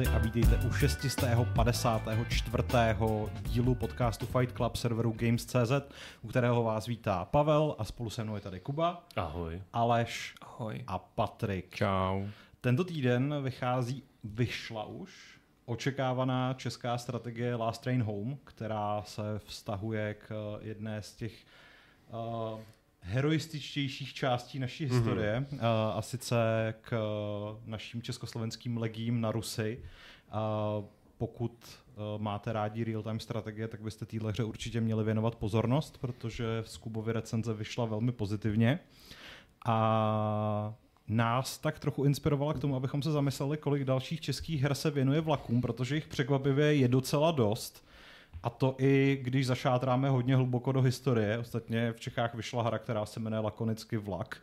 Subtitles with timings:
[0.00, 2.64] diváci, a vítejte u 654.
[3.42, 5.72] dílu podcastu Fight Club serveru Games.cz,
[6.22, 9.04] u kterého vás vítá Pavel a spolu se mnou je tady Kuba.
[9.16, 9.62] Ahoj.
[9.72, 10.34] Aleš.
[10.40, 10.84] Ahoj.
[10.86, 11.74] A Patrik.
[11.74, 12.26] Čau.
[12.60, 20.58] Tento týden vychází, vyšla už, očekávaná česká strategie Last Train Home, která se vztahuje k
[20.60, 21.44] jedné z těch
[22.08, 22.60] uh,
[23.00, 24.94] heroističtějších částí naší mm-hmm.
[24.94, 25.60] historie, uh,
[25.94, 26.96] a sice k
[27.64, 29.82] našim československým legím na Rusy.
[30.28, 30.84] Uh,
[31.18, 31.52] pokud
[31.96, 36.76] uh, máte rádi real-time strategie, tak byste téhle hře určitě měli věnovat pozornost, protože z
[36.76, 38.78] Kubovy recenze vyšla velmi pozitivně.
[39.66, 40.74] A
[41.08, 45.20] nás tak trochu inspirovala k tomu, abychom se zamysleli, kolik dalších českých her se věnuje
[45.20, 47.89] vlakům, protože jich překvapivě je docela dost.
[48.42, 51.38] A to i když zašátráme hodně hluboko do historie.
[51.38, 54.40] Ostatně v Čechách vyšla hra, která se jmenuje lakonicky Vlak.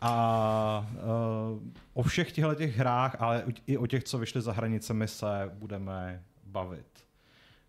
[0.00, 1.62] A uh,
[1.94, 6.24] o všech těchto těch hrách, ale i o těch, co vyšly za hranicemi, se budeme
[6.44, 6.86] bavit.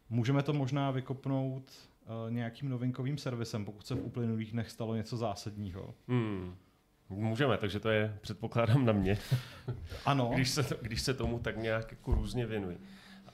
[0.10, 1.72] Můžeme to možná vykopnout
[2.26, 5.94] uh, nějakým novinkovým servisem, pokud se v uplynulých dnech stalo něco zásadního.
[6.08, 6.56] Hmm.
[7.10, 9.18] Můžeme, takže to je, předpokládám, na mě.
[10.06, 10.32] Ano.
[10.36, 12.80] když, se, když se tomu tak nějak jako různě věnuji.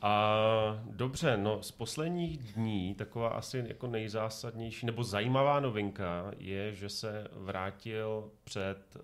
[0.02, 6.90] A dobře, no z posledních dní taková asi jako nejzásadnější nebo zajímavá novinka je, že
[6.90, 9.02] se vrátil před uh,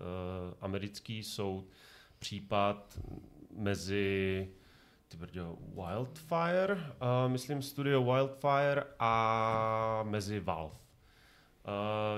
[0.60, 1.64] americký soud
[2.18, 2.98] případ
[3.56, 4.48] mezi
[5.08, 5.40] tvrdě,
[5.74, 6.80] Wildfire, uh,
[7.26, 10.74] myslím studio Wildfire a mezi Valve.
[10.74, 10.80] Uh,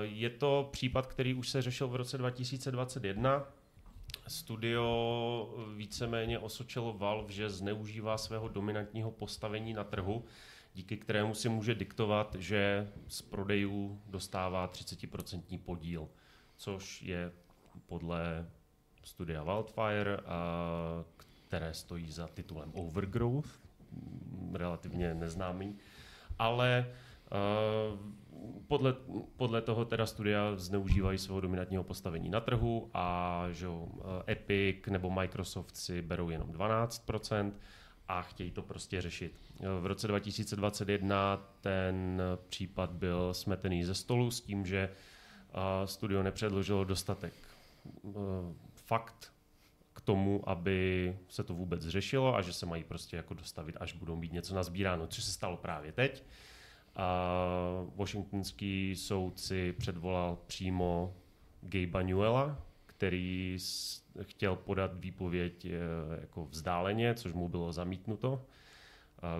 [0.01, 3.47] je to případ, který už se řešil v roce 2021
[4.27, 10.25] studio víceméně osočilo Valve, že zneužívá svého dominantního postavení na trhu,
[10.73, 16.09] díky kterému si může diktovat, že z prodejů dostává 30% podíl,
[16.57, 17.31] což je
[17.85, 18.49] podle
[19.03, 20.17] studia Wildfire,
[21.47, 23.49] které stojí za titulem Overgrowth,
[24.53, 25.77] relativně neznámý,
[26.39, 26.85] ale
[27.31, 27.97] Eh,
[28.67, 28.95] podle,
[29.37, 33.67] podle toho teda studia zneužívají svého dominantního postavení na trhu a že
[34.29, 37.51] Epic nebo Microsoft si berou jenom 12%
[38.07, 39.33] a chtějí to prostě řešit.
[39.81, 44.89] V roce 2021 ten případ byl smetený ze stolu s tím, že
[45.85, 47.33] studio nepředložilo dostatek
[48.73, 49.33] fakt
[49.93, 53.93] k tomu, aby se to vůbec řešilo a že se mají prostě jako dostavit, až
[53.93, 56.23] budou mít něco nazbíráno, což se stalo právě teď.
[56.97, 57.31] A
[57.95, 61.13] washingtonský soudci předvolal přímo
[61.61, 63.57] Gabe Newella, který
[64.21, 65.71] chtěl podat výpověď e,
[66.21, 68.41] jako vzdáleně, což mu bylo zamítnuto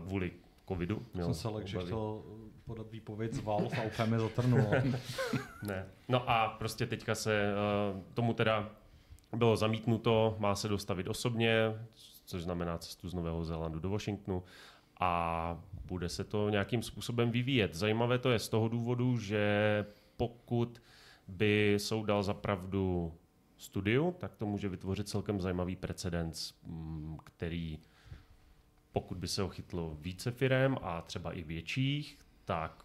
[0.08, 0.32] kvůli
[0.68, 1.02] covidu.
[1.14, 2.24] Měl Jsem se že chtěl
[2.66, 4.72] podat výpověď z Valve a úplně mi zatrnulo.
[5.64, 5.86] ne.
[6.08, 7.54] No a prostě teďka se e,
[8.14, 8.70] tomu teda
[9.36, 11.74] bylo zamítnuto, má se dostavit osobně,
[12.26, 14.44] což znamená cestu z Nového Zélandu do Washingtonu
[15.00, 17.74] a bude se to nějakým způsobem vyvíjet.
[17.74, 19.86] Zajímavé to je z toho důvodu, že
[20.18, 20.82] pokud
[21.28, 23.14] by soud dal za pravdu
[23.58, 27.80] studiu, tak to může vytvořit celkem zajímavý precedens, mm, který
[28.92, 32.84] pokud by se ho chytlo více firem a třeba i větších, tak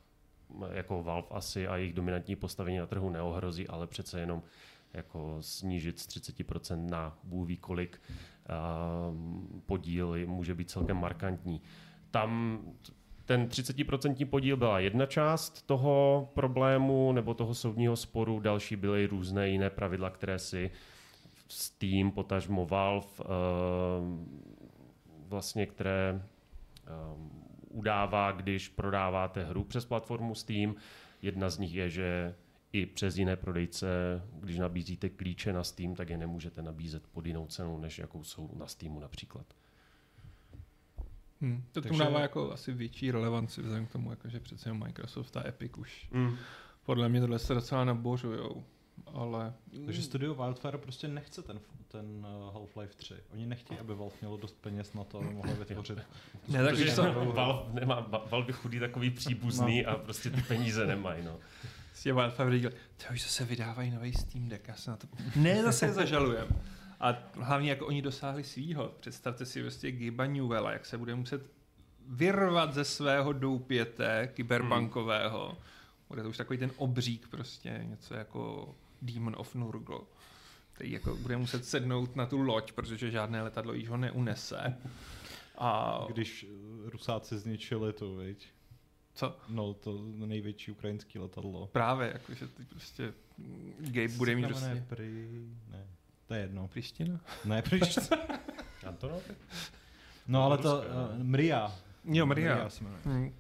[0.72, 4.42] jako Valve asi a jejich dominantní postavení na trhu neohrozí, ale přece jenom
[4.92, 8.00] jako snížit z 30% na bůh kolik
[9.66, 11.62] podíl může být celkem markantní
[12.12, 12.60] tam
[13.24, 19.48] ten 30% podíl byla jedna část toho problému nebo toho soudního sporu, další byly různé
[19.48, 20.70] jiné pravidla, které si
[21.48, 23.24] Steam, potažmo Valve, eh,
[25.28, 26.90] vlastně které eh,
[27.70, 30.74] udává, když prodáváte hru přes platformu Steam.
[31.22, 32.34] Jedna z nich je, že
[32.72, 33.86] i přes jiné prodejce,
[34.40, 38.50] když nabízíte klíče na Steam, tak je nemůžete nabízet pod jinou cenu, než jakou jsou
[38.54, 39.46] na Steamu například.
[41.42, 41.64] Hmm.
[41.72, 45.48] To tomu dává jako asi větší relevanci vzhledem k tomu, jako, že přece Microsoft a
[45.48, 46.36] Epic už hmm.
[46.82, 48.64] podle mě tohle se docela nabořujou.
[49.06, 49.52] Ale...
[49.86, 53.14] Takže studio Wildfire prostě nechce ten, ten uh, Half-Life 3.
[53.32, 55.98] Oni nechtějí, aby Valve mělo dost peněz na to, aby mohli vytvořit.
[56.48, 57.32] ne, tak to...
[57.32, 58.00] Valve, nemá,
[58.30, 59.90] Valve chudý takový příbuzný no.
[59.90, 61.24] a prostě ty peníze nemají.
[61.24, 61.38] No.
[61.88, 65.06] Prostě Wildfire říkal, to už zase vydávají nový Steam Deck, já se na to...
[65.36, 66.48] Ne, zase zažalujem.
[67.02, 68.94] A hlavně jako oni dosáhli svýho.
[69.00, 71.50] Představte si prostě Giba Newella, jak se bude muset
[72.06, 75.46] vyrvat ze svého doupěte kyberbankového.
[75.48, 75.56] Hmm.
[76.08, 79.98] Bude to už takový ten obřík prostě, něco jako Demon of Nurgle.
[80.72, 84.78] Který jako bude muset sednout na tu loď, protože žádné letadlo již ho neunese.
[85.58, 85.98] A...
[86.08, 86.46] Když
[86.84, 88.48] Rusáci zničili to, viď?
[89.14, 89.36] Co?
[89.48, 91.66] No, to největší ukrajinský letadlo.
[91.66, 93.12] Právě, jakože ty prostě
[93.78, 94.84] Gabe bude mít prostě...
[94.88, 95.28] Pri...
[95.70, 95.86] Ne.
[96.32, 96.68] To je jedno.
[96.68, 97.20] Priština?
[97.44, 98.16] Ne, Priština.
[98.86, 99.34] Antonovi?
[100.28, 101.24] No ale to Ruska, uh, no.
[101.24, 101.72] Mria.
[102.04, 102.70] Jo, Maria.
[102.70, 103.02] se jmenuje.
[103.04, 103.34] Hmm.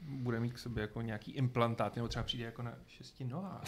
[0.00, 3.62] Bude mít k sobě jako nějaký implantát, nebo třeba přijde jako na šesti nohách.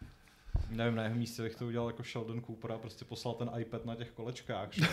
[0.70, 3.84] Nevím, na jeho místě bych to udělal jako Sheldon Cooper a prostě poslal ten iPad
[3.84, 4.72] na těch kolečkách.
[4.72, 4.84] Že?
[4.84, 4.90] jo.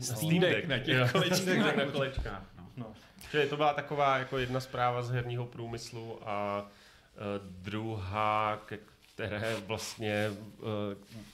[0.00, 1.76] Steam Deck na těch kolečkách.
[1.76, 2.42] Na kolečkách.
[2.58, 2.66] No.
[2.76, 2.92] no.
[3.30, 8.78] Čili to byla taková jako jedna zpráva z herního průmyslu a uh, druhá, ke
[9.26, 10.66] které vlastně, uh,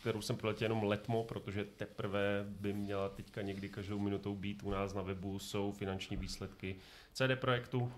[0.00, 4.70] kterou jsem proletěl jenom letmo, protože teprve by měla teďka někdy každou minutou být u
[4.70, 6.76] nás na webu, jsou finanční výsledky
[7.12, 7.92] CD Projektu,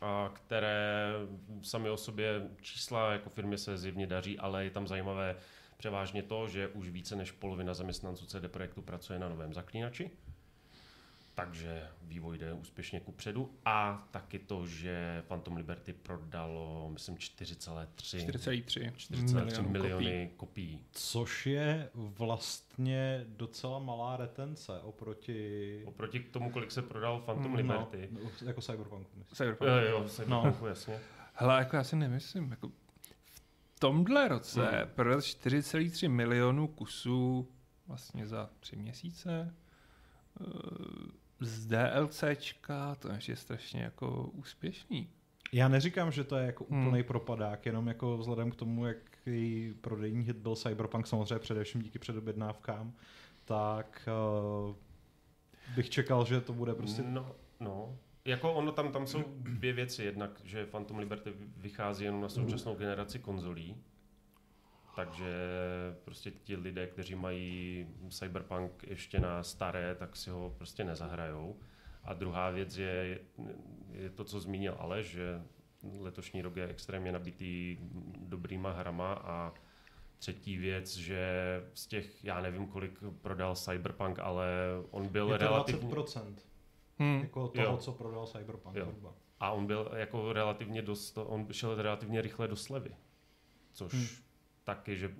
[0.00, 1.12] a které
[1.62, 5.36] sami o sobě čísla jako firmě se zjevně daří, ale je tam zajímavé
[5.76, 10.10] převážně to, že už více než polovina zaměstnanců CD Projektu pracuje na novém zaklínači,
[11.38, 18.26] takže vývoj jde úspěšně ku předu a taky to, že Phantom Liberty prodalo, myslím, 4,3
[18.30, 20.84] 4,3 4,3 miliony kopií.
[20.92, 25.82] Což je vlastně docela malá retence oproti...
[25.86, 27.56] Oproti k tomu, kolik se prodal Phantom No.
[27.56, 28.08] Liberty.
[28.10, 29.10] No, jako Cyberpunku.
[29.18, 29.36] myslím.
[29.36, 29.68] Cyberpunk.
[29.70, 30.68] Jo, jo, Cyberpunku, no.
[30.68, 31.00] jasně.
[31.34, 34.88] Hele, jako já si nemyslím, jako v tomhle roce Hmm.
[34.94, 37.48] prodal 4,3 milionů kusů
[37.86, 39.54] vlastně za tři měsíce.
[40.40, 40.44] Eh,
[41.40, 45.08] Z DLCčka, to je strašně jako úspěšný.
[45.52, 46.86] Já neříkám, že to je jako Hmm.
[46.86, 51.98] úplný propadák, jenom jako vzhledem k tomu, jaký prodejní hit byl Cyberpunk, samozřejmě především díky
[51.98, 52.92] předobjednávkám,
[53.44, 54.08] tak
[54.68, 54.76] uh,
[55.76, 57.02] bych čekal, že to bude prostě...
[57.02, 57.96] No, no.
[58.24, 60.04] Jako ono tam, tam jsou dvě věci.
[60.04, 63.76] Jednak, že Phantom Liberty vychází jenom na současnou generaci konzolí,
[64.98, 65.32] takže
[66.04, 71.56] prostě ti lidé, kteří mají Cyberpunk ještě na staré, tak si ho prostě nezahrajou.
[72.04, 73.18] A druhá věc je,
[73.92, 75.42] je to, co zmínil Aleš, že
[75.98, 77.78] letošní rok je extrémně nabitý
[78.16, 79.54] dobrýma hrama a
[80.18, 81.28] třetí věc, že
[81.74, 84.46] z těch, já nevím, kolik prodal Cyberpunk, ale
[84.90, 85.88] on byl je to relativně...
[85.88, 86.34] 20%
[86.98, 87.20] Hmm.
[87.20, 87.76] jako toho, Jo.
[87.76, 88.76] co prodal Cyberpunk.
[88.76, 88.94] Jo.
[89.40, 92.90] A on byl jako relativně dost, on šel relativně rychle do slevy,
[93.72, 94.27] což Hmm.
[94.72, 94.76] Hmm.
[94.76, 95.14] taky, že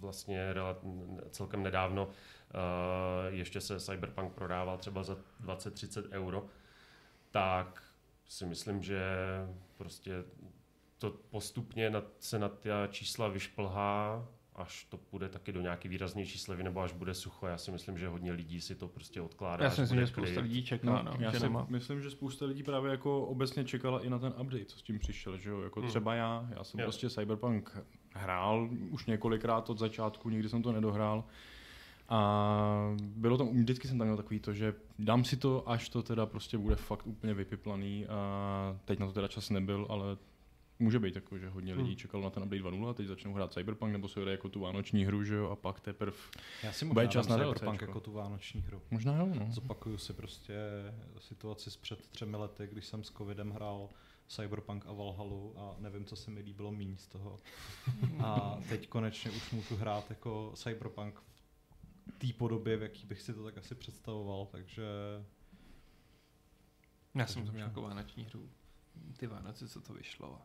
[0.00, 0.54] vlastně
[1.30, 2.12] celkem nedávno uh,
[3.28, 6.46] ještě se Cyberpunk prodával třeba za 20-30 euro,
[7.30, 7.82] tak
[8.28, 9.00] si myslím, že
[9.76, 10.24] prostě
[10.98, 16.38] to postupně na, se na ta čísla vyšplhá, až to půjde taky do nějaký výraznější
[16.38, 17.46] slevy, nebo až bude sucho.
[17.46, 19.64] Já si myslím, že hodně lidí si to prostě odkládá.
[19.64, 20.42] Já až si myslím, že spousta klid.
[20.42, 21.66] lidí čeká, No, no, já si nemá.
[21.70, 24.98] myslím, že spousta lidí právě jako obecně čekala i na ten update, co s tím
[24.98, 25.60] přišel, že jo?
[25.60, 25.88] Jako Hmm.
[25.88, 26.86] třeba já, já jsem Jo.
[26.86, 27.78] prostě Cyberpunk
[28.16, 31.24] hrál už několikrát od začátku, nikdy jsem to nedohrál.
[32.08, 36.02] A bylo tam, vždycky jsem tam měl takový to, že dám si to, až to
[36.02, 40.16] teda prostě bude fakt úplně vypiplaný a teď na to teda čas nebyl, ale
[40.78, 41.96] může být jako, že hodně lidí Hmm.
[41.96, 44.60] čekalo na ten update 2.0 a teď začnou hrát Cyberpunk nebo si hraje jako tu
[44.60, 46.16] vánoční hru, že jo, a pak teprve,
[46.62, 47.84] Já si Bude možná čas dám na Cyberpunk DLCčko.
[47.90, 48.82] jako tu vánoční hru.
[48.90, 49.46] možná jo, no.
[49.50, 50.54] Zopakuju si prostě
[51.18, 53.88] situaci z před třemi lety, když jsem s covidem hrál
[54.28, 57.38] Cyberpunk a Valhalu a nevím, co se mi líbilo méně z toho.
[58.24, 61.22] A teď konečně už můžu hrát jako Cyberpunk
[62.14, 64.84] v té podobě, v jaký bych si to tak asi představoval, takže
[67.14, 68.50] Já jsem to měl jako vánoční hru.
[69.16, 70.40] Ty Vánoce, co to vyšlo.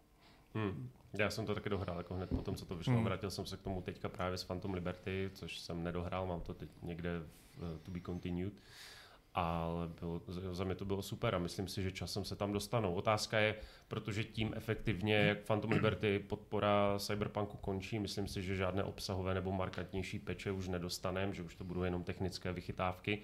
[0.53, 0.89] Hmm.
[1.13, 2.93] Já jsem to taky dohrál jako hned po tom, co to vyšlo.
[2.93, 3.03] Hmm.
[3.03, 6.53] Vrátil jsem se k tomu teďka právě s Phantom Liberty, což jsem nedohrál, mám to
[6.53, 8.53] teď někde v uh, To Be Continued.
[9.33, 10.21] Ale bylo,
[10.51, 12.93] za mě to bylo super a myslím si, že časem se tam dostanou.
[12.93, 13.55] Otázka je,
[13.87, 19.51] protože tím efektivně, jak Phantom Liberty podpora Cyberpunku končí, myslím si, že žádné obsahové nebo
[19.51, 23.21] markantnější peče už nedostaneme, že už to budou jenom technické vychytávky.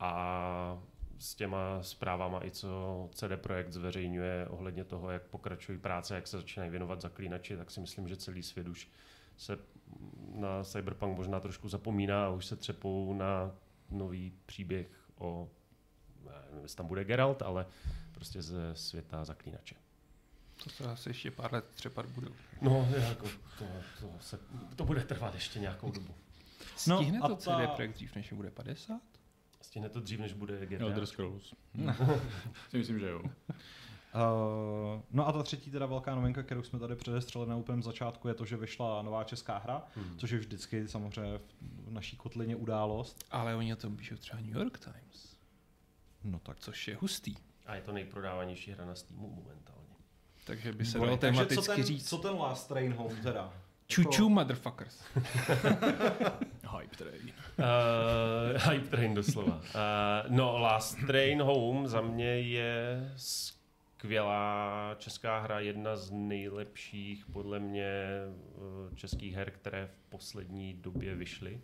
[0.00, 0.82] A
[1.18, 6.36] s těma zprávama i co CD Projekt zveřejňuje ohledně toho, jak pokračují práce, jak se
[6.36, 8.88] začínají věnovat zaklínači, tak si myslím, že celý svět už
[9.36, 9.58] se
[10.34, 13.54] na Cyberpunk možná trošku zapomíná a už se třepou na
[13.90, 15.48] nový příběh o,
[16.24, 17.66] nevím, jestli tam bude Geralt, ale
[18.12, 19.74] prostě ze světa zaklínače.
[20.64, 22.30] To se asi ještě pár let třepat budou.
[22.60, 23.26] No, jako
[23.58, 23.64] to,
[24.00, 24.38] to, se,
[24.76, 26.14] to bude trvat ještě nějakou dobu.
[26.86, 29.00] No, Stihne to CD ta- Projekt dřív, než bude 50?
[29.60, 30.84] Stihne to dřív, než bude GTA.
[30.84, 31.54] Elder Scrolls.
[32.70, 33.22] si myslím, že jo.
[34.14, 38.28] Uh, no a ta třetí teda velká novinka, kterou jsme tady předestřeli na úplném začátku,
[38.28, 40.18] je to, že vyšla nová česká hra, Hmm.
[40.18, 43.24] což je vždycky samozřejmě v naší kotlině událost.
[43.30, 45.36] Ale oni o tom píšou třeba New York Times,
[46.24, 46.56] No tak.
[46.60, 47.34] což je hustý.
[47.66, 49.78] A je to nejprodávanější hra na Steamu momentálně.
[50.46, 52.08] Takže by se dalo Takže tematicky co ten, říct.
[52.08, 53.52] Co ten Last Train Home teda?
[53.86, 55.02] Čuču motherfuckers.
[56.78, 57.32] Hype train.
[57.58, 59.56] Uh, hype train doslova.
[59.56, 63.10] Uh, no, Last Train Home za mě je
[63.98, 68.04] skvělá česká hra, jedna z nejlepších podle mě
[68.56, 71.60] uh, českých her, které v poslední době vyšly.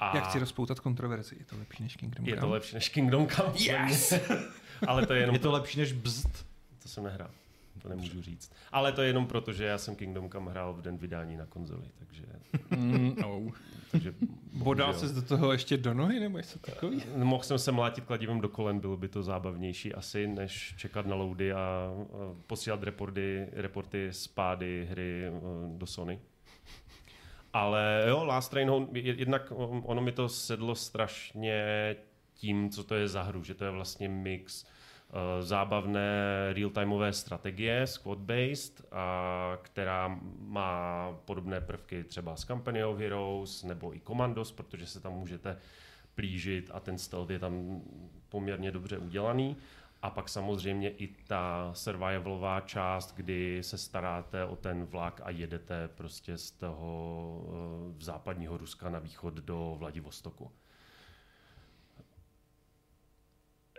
[0.00, 2.36] A Já chci rozpoutat kontroverzi, je to lepší než Kingdom Come?
[2.36, 3.52] je to lepší než Kingdom Come.
[3.58, 4.12] Yes!
[4.86, 6.46] Ale to je jenom Je to lepší než bzd.
[6.82, 7.30] To jsem nehrál.
[7.82, 8.52] To nemůžu říct.
[8.72, 11.46] Ale to je jenom proto, že já jsem Kingdom Come hrál v den vydání na
[11.46, 12.22] konzoli, takže...
[12.76, 13.52] Mm, oh.
[13.90, 14.14] takže
[14.52, 17.02] Bodal ses do toho ještě do nohy, nebo něco takový?
[17.16, 21.14] Mohl jsem se mlátit kladivem do kolen, bylo by to zábavnější asi, než čekat na
[21.14, 21.90] loudy a,
[22.46, 25.30] posílat reporty, reporty z pády hry eh,
[25.78, 26.20] do Sony.
[27.52, 29.52] Ale jo, Last Train Home, je- jednak
[29.84, 31.96] ono mi to sedlo strašně
[32.34, 34.75] tím, co to je za hru, že to je vlastně mix eh,
[35.40, 36.08] zábavné
[36.52, 44.00] real-timeové strategie, squad-based, a která má podobné prvky třeba z Company of Heroes nebo i
[44.00, 45.58] Commandos, protože se tam můžete
[46.14, 47.82] plížit a ten stealth je tam
[48.28, 49.56] poměrně dobře udělaný.
[50.02, 55.88] A pak samozřejmě i ta survivalová část, kdy se staráte o ten vlak a jedete
[55.88, 60.50] prostě z toho eh, západního Ruska na východ do Vladivostoku.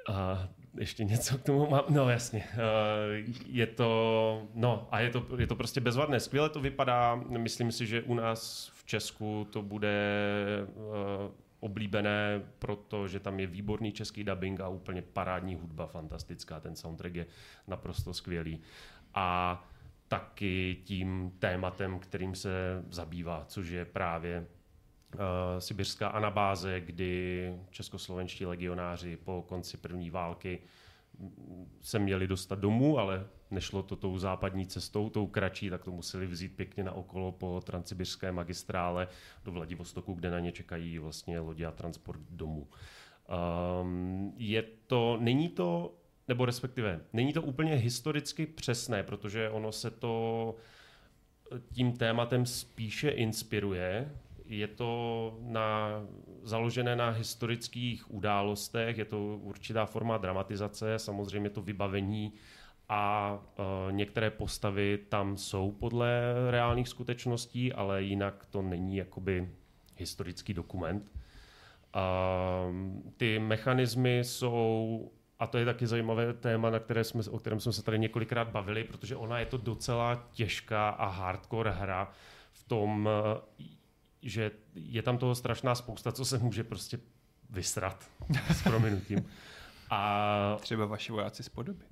[0.09, 0.47] A
[0.79, 1.83] ještě něco k tomu mám?
[1.89, 2.43] No jasně.
[2.53, 2.57] Eh,
[3.45, 6.19] Je to, no a je to, je to prostě bezvadné.
[6.19, 7.15] Skvěle to vypadá.
[7.15, 9.97] Myslím si, že u nás v Česku to bude
[10.69, 16.59] eh, oblíbené, protože tam je výborný český dubbing a úplně parádní hudba, fantastická.
[16.59, 17.25] Ten soundtrack je
[17.67, 18.61] naprosto skvělý.
[19.13, 19.63] A
[20.07, 24.45] taky tím tématem, kterým se zabývá, což je právě
[25.59, 30.59] sibirská anabáze, kdy českoslovenští legionáři po konci první války
[31.19, 35.91] mm, se měli dostat domů, ale nešlo to tou západní cestou, tou kratší, tak to
[35.91, 39.07] museli vzít pěkně na okolo po transsibirské magistrále
[39.45, 42.67] do Vladivostoku, kde na ně čekají vlastně lodi a transport domů.
[43.81, 45.95] Um, je to, není to,
[46.27, 50.55] nebo respektive, není to úplně historicky přesné, protože ono se to
[51.73, 54.11] tím tématem spíše inspiruje.
[54.49, 55.89] Je to na,
[56.43, 62.33] založené na historických událostech, je to určitá forma dramatizace, samozřejmě to vybavení
[62.89, 69.49] a uh, některé postavy tam jsou podle reálných skutečností, ale jinak to není jakoby
[69.97, 71.11] historický dokument.
[71.95, 77.59] Uh, ty mechanismy jsou, a to je taky zajímavé téma, na které jsme, o kterém
[77.59, 82.11] jsme se tady několikrát bavili, protože ona je to docela těžká a hardcore hra
[82.51, 83.09] v tom,
[83.59, 83.67] uh,
[84.27, 86.99] že je tam toho strašná spousta, co se může prostě
[87.49, 88.09] vysrat
[88.51, 89.25] s prominutím.
[89.89, 91.85] A Třeba vaši vojáci z podoby.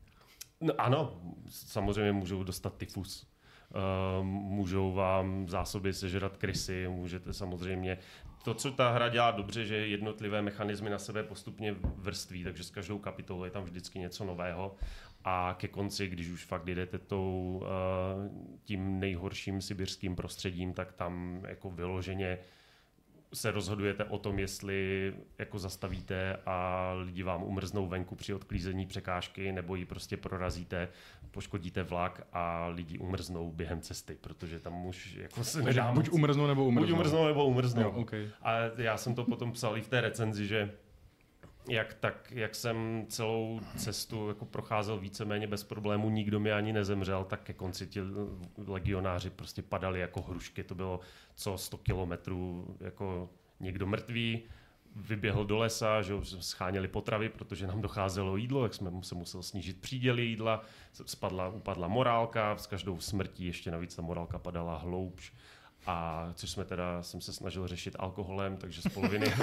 [0.62, 3.28] No, ano, samozřejmě můžou dostat tyfus.
[3.76, 7.98] Uh, můžou vám zásoby sežrat krysy, můžete samozřejmě...
[8.44, 12.70] To, co ta hra dělá dobře, že jednotlivé mechanismy na sebe postupně vrství, takže s
[12.70, 14.76] každou kapitolou je tam vždycky něco nového
[15.28, 21.42] a ke konci, když už fakt jdete tou, uh, tím nejhorším sibirským prostředím, tak tam
[21.48, 22.38] jako vyloženě
[23.34, 29.52] se rozhodujete o tom, jestli jako zastavíte a lidi vám umrznou venku při odklízení překážky,
[29.52, 30.88] nebo ji prostě prorazíte,
[31.32, 36.48] poškodíte vlak a lidi umrznou během cesty, protože tam už jako se nedá buď umrznou
[36.48, 36.88] nebo umrznou.
[36.88, 37.82] buď umrznou nebo umrznou.
[37.82, 38.30] Jo, okay.
[38.42, 40.72] A já jsem to potom psal i v té recenzi, že
[41.70, 47.24] jak, tak, jak jsem celou cestu jako procházel víceméně bez problémů, nikdo mi ani nezemřel,
[47.24, 48.02] tak ke konci ti
[48.68, 50.64] legionáři prostě padali jako hrušky.
[50.64, 51.00] To bylo
[51.36, 53.30] co 100 kilometrů jako
[53.60, 54.44] někdo mrtvý,
[54.96, 59.82] vyběhl do lesa, že scháněli potravy, protože nám docházelo jídlo, jak jsme se musel snížit
[59.82, 60.62] příděly jídla,
[61.06, 65.34] spadla, upadla morálka, s každou smrtí ještě navíc ta morálka padala hloubš.
[65.88, 69.34] A což jsme teda, jsem se snažil řešit alkoholem, takže z poloviny,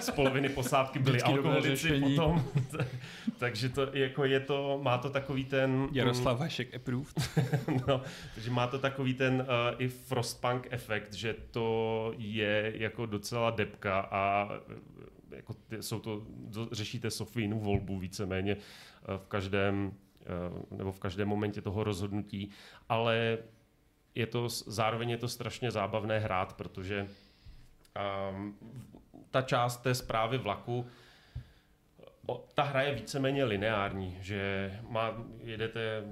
[0.00, 2.44] z poloviny posádky byli Vždycky alkoholici potom.
[3.38, 5.88] takže to jako je to, má to takový ten...
[5.92, 7.14] Jaroslav Hašek approved.
[7.88, 8.02] no,
[8.34, 9.46] takže má to takový ten uh,
[9.78, 14.48] i Frostpunk efekt, že to je jako docela depka a
[15.32, 16.22] eh, jako ty, jsou to,
[16.72, 19.92] řešíte Sofínu volbu víceméně uh, v každém
[20.70, 22.50] uh, nebo v každém momentě toho rozhodnutí,
[22.88, 23.38] ale
[24.14, 27.08] je to, zároveň je to strašně zábavné hrát, protože
[28.30, 28.58] um,
[29.30, 30.86] ta část té zprávy vlaku
[32.26, 36.04] O, ta hra je víceméně lineární, že má, jedete,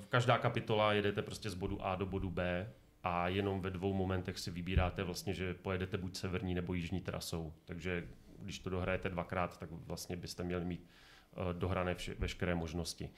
[0.00, 2.72] v každá kapitola jedete prostě z bodu A do bodu B
[3.02, 7.52] a jenom ve dvou momentech si vybíráte vlastně, že pojedete buď severní nebo jižní trasou.
[7.64, 10.86] Takže když to dohrajete dvakrát, tak vlastně byste měli mít
[11.32, 13.10] eh, dohrané vše, veškeré možnosti.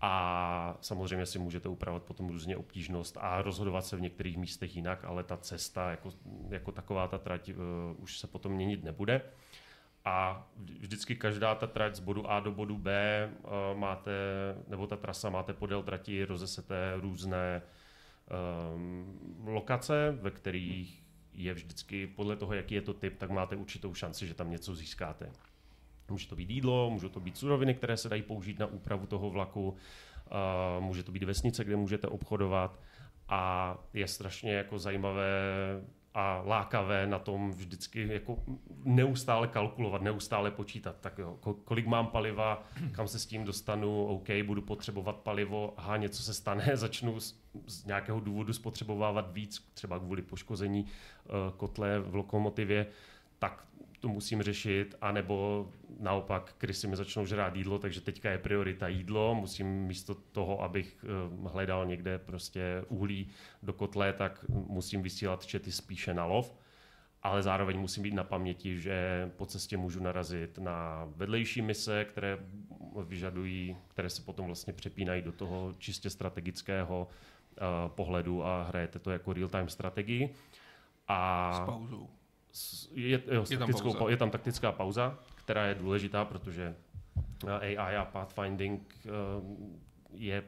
[0.00, 5.04] A samozřejmě si můžete upravovat potom různě obtížnost a rozhodovat se v některých místech jinak,
[5.04, 6.10] ale ta cesta jako,
[6.48, 7.56] jako taková ta trať uh,
[7.96, 9.22] už se potom měnit nebude.
[10.04, 14.12] A vždycky každá ta trať z bodu A do bodu B uh, máte,
[14.68, 17.62] nebo ta trasa máte podél trati rozeseté různé
[18.74, 23.94] um, lokace, ve kterých je vždycky podle toho, jaký je to typ, tak máte určitou
[23.94, 25.30] šanci, že tam něco získáte.
[26.10, 29.30] Může to být jídlo, může to být suroviny, které se dají použít na úpravu toho
[29.30, 29.76] vlaku,
[30.80, 32.80] může to být vesnice, kde můžete obchodovat
[33.28, 35.30] a je strašně jako zajímavé
[36.14, 38.36] a lákavé na tom vždycky jako
[38.84, 40.96] neustále kalkulovat, neustále počítat.
[41.00, 45.96] Tak jo, kolik mám paliva, kam se s tím dostanu, OK, budu potřebovat palivo, aha,
[45.96, 52.00] něco se stane, začnu z, z nějakého důvodu spotřebovávat víc, třeba kvůli poškození uh, kotle
[52.00, 52.86] v lokomotivě,
[53.38, 53.66] tak
[54.04, 55.68] to musím řešit, anebo
[56.00, 61.04] naopak krysy mi začnou žrát jídlo, takže teďka je priorita jídlo, musím místo toho, abych
[61.04, 63.28] eh, hledal někde prostě uhlí
[63.62, 66.54] do kotle, tak musím vysílat čety spíše na lov,
[67.22, 72.38] ale zároveň musím být na paměti, že po cestě můžu narazit na vedlejší mise, které
[73.04, 79.10] vyžadují, které se potom vlastně přepínají do toho čistě strategického uh, pohledu a hrajete to
[79.10, 80.34] jako real-time strategii.
[81.08, 82.08] A s pauzou
[82.92, 84.10] je, jo, je, tam pauza.
[84.10, 86.76] je tam taktická pauza, která je důležitá, protože
[87.46, 89.10] eh, AI a pathfinding eh,
[90.12, 90.44] je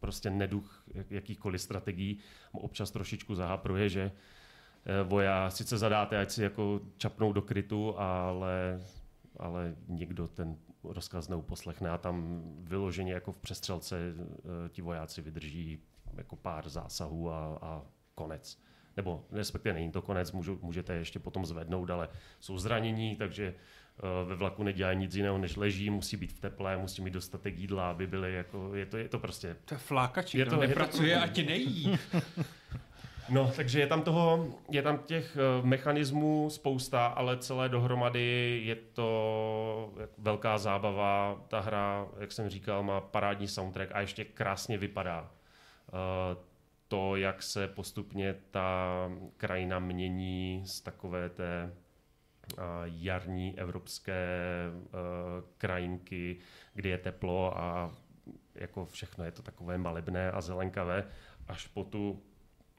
[0.00, 2.18] prostě neduch jakýchkoliv strategií.
[2.52, 8.80] Občas trošičku zahapruje, že eh, voja sice zadáte, ať si jako čapnou do krytu, ale,
[9.36, 14.14] ale nikdo ten rozkaz neuposlechne a tam vyloženě jako v přestřelce
[14.68, 15.78] ti vojáci vydrží
[16.16, 17.82] jako pár zásahů a, a
[18.14, 18.58] konec
[18.96, 22.08] nebo respektive není to konec, můžu, můžete ještě potom zvednout, ale
[22.40, 23.54] jsou zranění, takže
[24.22, 27.58] uh, ve vlaku nedělají nic jiného, než leží, musí být v teple, musí mít dostatek
[27.58, 29.56] jídla, aby byli jako, je to, je to prostě...
[29.64, 31.98] To je flákačí, je to, nepracuje je to, a ti nejí.
[33.28, 38.74] No, takže je tam toho, je tam těch uh, mechanismů spousta, ale celé dohromady je
[38.76, 41.40] to velká zábava.
[41.48, 45.30] Ta hra, jak jsem říkal, má parádní soundtrack a ještě krásně vypadá.
[45.92, 46.38] Uh,
[46.88, 51.72] to, jak se postupně ta krajina mění z takové té
[52.84, 54.26] jarní evropské
[55.58, 56.38] krajinky,
[56.74, 57.92] kdy je teplo a
[58.54, 61.04] jako všechno je to takové malebné a zelenkavé,
[61.48, 62.22] až po tu,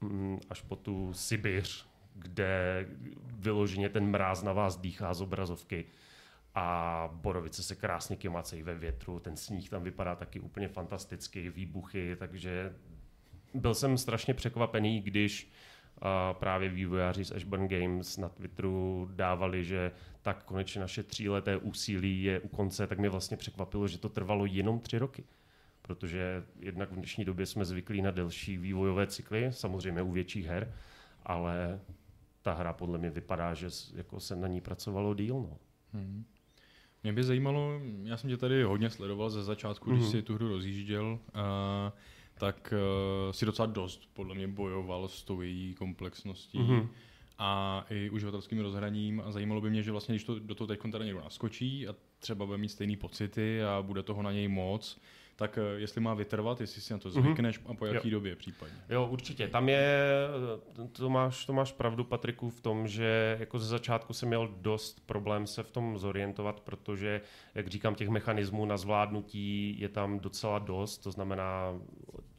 [0.01, 2.85] mm, až po tu Sibiř, kde
[3.23, 5.85] vyloženě ten mráz na vás dýchá z obrazovky
[6.55, 12.15] a borovice se krásně kymacejí ve větru, ten sníh tam vypadá taky úplně fantasticky, výbuchy,
[12.15, 12.75] takže
[13.53, 15.51] byl jsem strašně překvapený, když
[16.01, 22.23] uh, právě vývojáři z Ashburn Games na Twitteru dávali, že tak konečně naše tříleté úsilí
[22.23, 25.23] je u konce, tak mě vlastně překvapilo, že to trvalo jenom tři roky.
[25.81, 30.73] Protože jednak v dnešní době jsme zvyklí na delší vývojové cykly, samozřejmě u větších her,
[31.23, 31.79] ale
[32.41, 35.36] ta hra podle mě vypadá, že jako se na ní pracovalo díl.
[35.36, 35.57] No.
[35.93, 36.25] Hmm.
[37.03, 40.12] Mě by zajímalo, já jsem tě tady hodně sledoval ze začátku, když mm-hmm.
[40.12, 41.19] si tu hru rozjížděl.
[41.36, 41.91] Uh,
[42.38, 46.60] tak uh, si docela dost podle mě bojoval s tou její komplexností.
[46.60, 46.88] Mm-hmm
[47.38, 50.80] a i uživatelským rozhraním a zajímalo by mě, že vlastně, když to do toho teď
[50.91, 55.02] teda někdo naskočí a třeba bude mít stejné pocity a bude toho na něj moc,
[55.36, 57.21] tak eh, jestli má vytrvat, jestli si na to mhm.
[57.21, 57.71] zvykneš mm-hmm.
[57.71, 58.12] a po jaký jo.
[58.12, 58.76] době případně.
[58.89, 59.47] Jo, určitě.
[59.47, 60.08] Tam je,
[60.91, 65.06] to máš, to máš pravdu, Patriku, v tom, že jako ze začátku jsem měl dost
[65.06, 67.21] problém se v tom zorientovat, protože,
[67.56, 71.80] jak říkám, těch mechanismů na zvládnutí je tam docela dost, to znamená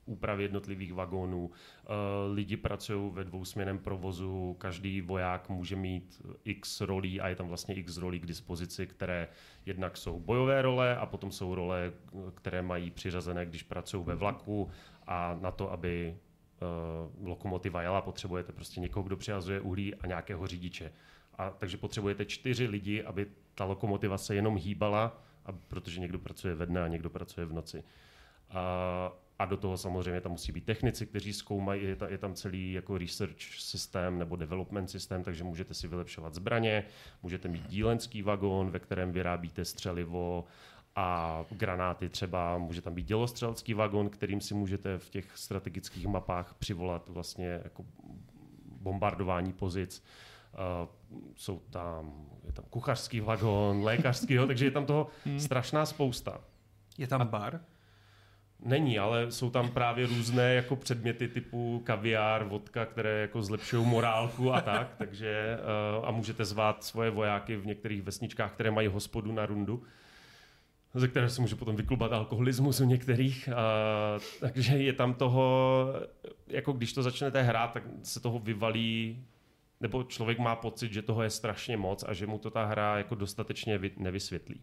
[0.08, 1.50] úpravy jednotlivých vagónů.
[1.50, 1.88] Eh,
[2.32, 7.74] lidi pracují ve dvousměném provozu, každý voják může mít x rolí a je tam vlastně
[7.74, 9.28] x rolí k dispozici, které
[9.66, 11.92] jednak jsou bojové role a potom jsou role,
[12.34, 14.70] které mají přiřazené, když pracují ve vlaku
[15.06, 16.16] a na to, aby
[17.20, 20.92] uh, lokomotiva jela, potřebujete prostě někoho, kdo přihazuje uhlí a nějakého řidiče.
[21.38, 26.54] A takže potřebujete čtyři lidi, aby ta lokomotiva se jenom hýbala, a, protože někdo pracuje
[26.54, 27.84] ve dne a někdo pracuje v noci.
[28.50, 32.72] A, a do toho samozřejmě tam musí být technici, kteří zkoumají, je, je tam celý
[32.72, 36.84] jako research systém nebo development systém, takže můžete si vylepšovat zbraně,
[37.22, 40.44] můžete mít dílenský vagón, ve kterém vyrábíte střelivo
[40.96, 46.54] a granáty třeba, může tam být dělostřelecký vagón, kterým si můžete v těch strategických mapách
[46.54, 47.84] přivolat vlastně jako
[48.64, 50.04] bombardování pozic.
[50.52, 50.88] Uh,
[51.36, 55.40] jsou tam, je tam kuchařský vagón, lékařský, jo, takže je tam toho hmm.
[55.40, 56.40] strašná spousta.
[56.98, 57.60] Je tam bar?
[58.64, 64.54] Není, ale jsou tam právě různé jako předměty typu kaviár, vodka, které jako zlepšují morálku
[64.54, 65.58] a tak, takže
[65.98, 69.82] uh, a můžete zvát svoje vojáky v některých vesničkách, které mají hospodu na rundu,
[70.94, 75.86] ze které se může potom vyklubat alkoholismus u některých, uh, takže je tam toho,
[76.46, 79.24] jako když to začnete hrát, tak se toho vyvalí
[79.80, 82.98] nebo člověk má pocit, že toho je strašně moc a že mu to ta hra
[82.98, 84.60] jako dostatečně nevysvětlí.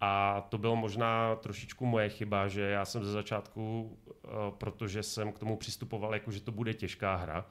[0.00, 5.32] A to bylo možná trošičku moje chyba, že já jsem ze začátku, eh, protože jsem
[5.32, 7.46] k tomu přistupoval jako, že to bude těžká hra,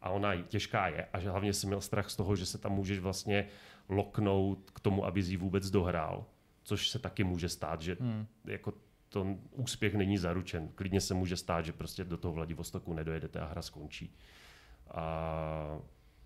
[0.00, 2.72] a ona těžká je a že hlavně jsem měl strach z toho, že se tam
[2.72, 3.46] můžeš vlastně
[3.88, 6.26] loknout k tomu, aby ji vůbec dohrál,
[6.62, 8.26] což se taky může stát, že hmm.
[8.44, 8.72] jako
[9.08, 10.68] to úspěch není zaručen.
[10.74, 14.16] Klidně se může stát, že prostě do toho Vladivostoku nedojedete a hra skončí.
[14.90, 15.78] A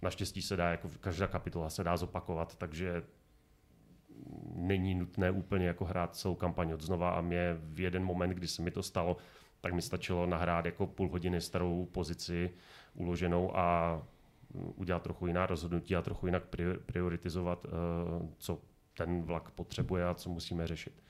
[0.03, 3.03] naštěstí se dá, jako každá kapitola se dá zopakovat, takže
[4.55, 8.49] není nutné úplně jako hrát celou kampaň od znova a mě v jeden moment, kdy
[8.49, 9.17] se mi to stalo,
[9.61, 12.51] tak mi stačilo nahrát jako půl hodiny starou pozici
[12.95, 14.03] uloženou a
[14.55, 16.43] udělat trochu jiná rozhodnutí a trochu jinak
[16.87, 18.59] prioritizovat, eh, co
[18.97, 21.03] ten vlak potřebuje a co musíme řešit.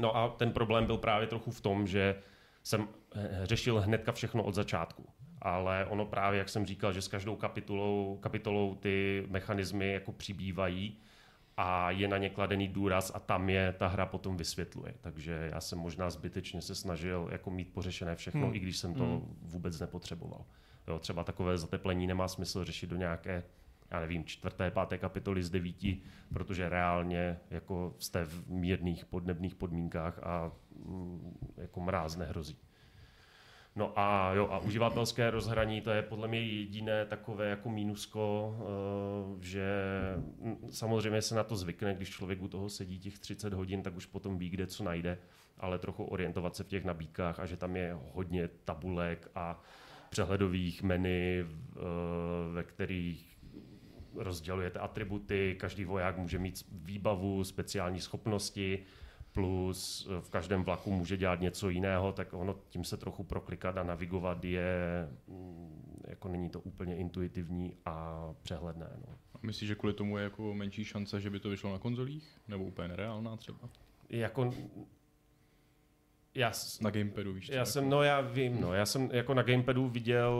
[0.00, 2.22] No a ten problém byl právě trochu v tom, že
[2.62, 5.08] jsem eh, řešil hnedka všechno od začátku.
[5.42, 10.98] Ale ono právě, jak jsem říkal, že s každou kapitolou, kapitolou ty mechanismy jako přibývají
[11.56, 14.94] a je na ně kladený důraz a tam je ta hra potom vysvětluje.
[15.00, 18.54] Takže já jsem možná zbytečně se snažil jako mít pořešené všechno, hmm.
[18.54, 19.36] i když jsem to hmm.
[19.42, 20.44] vůbec nepotřeboval.
[20.88, 23.42] Jo, třeba takové zateplení nemá smysl řešit do nějaké
[23.90, 30.18] já nevím, čtvrté, páté kapitoly z devíti, protože reálně jako jste v mírných podnebných podmínkách
[30.22, 30.52] a
[30.86, 32.58] mm, jako mráz nehrozí.
[33.76, 39.44] No a jo, a uživatelské rozhraní, to je podle mě jediné takové jako mínusko, eh,
[39.44, 39.66] že
[40.70, 44.06] samozřejmě se na to zvykne, když člověk u toho sedí těch 30 hodin, tak už
[44.06, 45.18] potom ví, kde co najde,
[45.58, 49.62] ale trochu orientovat se v těch nabídkách a že tam je hodně tabulek a
[50.08, 51.44] přehledových menu, eh,
[52.52, 53.36] ve kterých
[54.14, 58.78] rozdělujete atributy, každý voják může mít výbavu, speciální schopnosti,
[59.36, 63.82] plus v každém vlaku může dělat něco jiného, tak ono tím se trochu proklikat a
[63.82, 68.90] navigovat je, mm, jako není to úplně intuitivní a přehledné.
[69.06, 69.18] No.
[69.34, 72.38] A myslíš, že kvůli tomu je jako menší šance, že by to vyšlo na konzolích?
[72.48, 73.58] Nebo úplně nereálná třeba?
[74.10, 74.50] Jako
[76.34, 79.88] já, na gamepadu víš Já jsem, no já vím, no, já jsem jako na gamepadu
[79.88, 80.32] viděl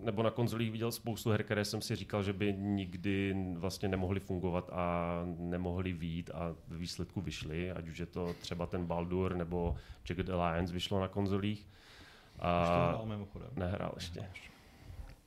[0.00, 4.20] nebo na konzolích viděl spoustu her, které jsem si říkal, že by nikdy vlastně nemohly
[4.20, 9.36] fungovat a nemohly výjít a v výsledku vyšly, ať už je to třeba ten Baldur
[9.36, 9.76] nebo
[10.08, 11.68] Jagged Alliance vyšlo na konzolích.
[12.38, 12.62] A...
[12.62, 13.48] Už to hrál mimochodem.
[13.56, 14.30] Nehrál ještě.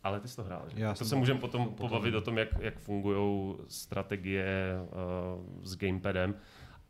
[0.03, 0.81] Ale ty jsi to hrál, že?
[0.81, 5.77] Já to se můžeme potom, potom pobavit o tom, jak, jak fungují strategie uh, s
[5.77, 6.35] gamepadem.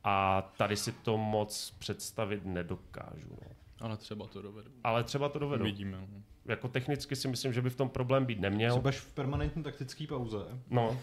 [0.03, 3.29] A tady si to moc představit nedokážu.
[3.29, 3.47] No.
[3.79, 4.71] Ale třeba to dovedu.
[4.83, 5.63] Ale třeba to dovedu.
[5.63, 6.07] Vidíme.
[6.45, 8.80] No jako technicky si myslím, že by v tom problém být neměl.
[8.80, 10.38] Budeš v permanentní taktické pauze.
[10.69, 10.99] No.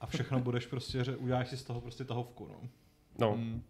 [0.00, 2.68] A všechno budeš prostě, že uděláš si z toho prostě tahovku, no.
[3.18, 3.32] No.
[3.32, 3.62] Hmm.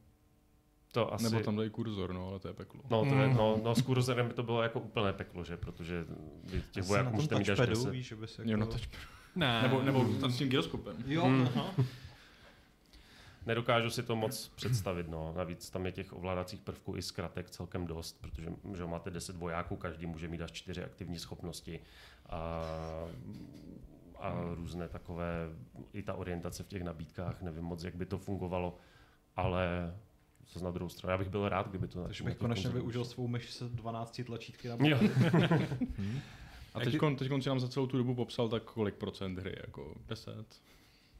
[0.92, 1.24] To asi...
[1.24, 2.80] Nebo tam dají kurzor, no, ale to je peklo.
[2.90, 3.36] No, to je, hmm.
[3.36, 5.56] no, no, s kurzorem by to bylo jako úplné peklo, že?
[5.56, 6.06] Protože
[6.44, 7.90] vy těch vojáků můžete mít až 10.
[7.90, 8.50] Víš, že bys jako...
[8.50, 9.02] Jo, na touchpadu.
[9.36, 9.62] Ne.
[9.62, 10.96] Nebo, nebo tam s tím gyroskopem.
[11.06, 11.48] Jo, hmm.
[11.56, 11.74] aha
[13.46, 15.08] nedokážu si to moc představit.
[15.08, 15.32] No.
[15.36, 19.76] Navíc tam je těch ovládacích prvků i zkratek celkem dost, protože že máte 10 vojáků,
[19.76, 21.80] každý může mít až 4 aktivní schopnosti
[22.28, 22.64] a,
[24.18, 25.48] a různé takové,
[25.92, 28.76] i ta orientace v těch nabídkách, nevím moc, jak by to fungovalo,
[29.36, 29.94] ale
[30.44, 31.10] co na druhou stranu.
[31.10, 32.04] Já bych byl rád, kdyby to...
[32.04, 34.76] Takže bych konečně využil svou myš se 12 tlačítky na
[36.74, 39.94] A teď, teď si nám za celou tu dobu popsal tak kolik procent hry, jako
[40.08, 40.60] 10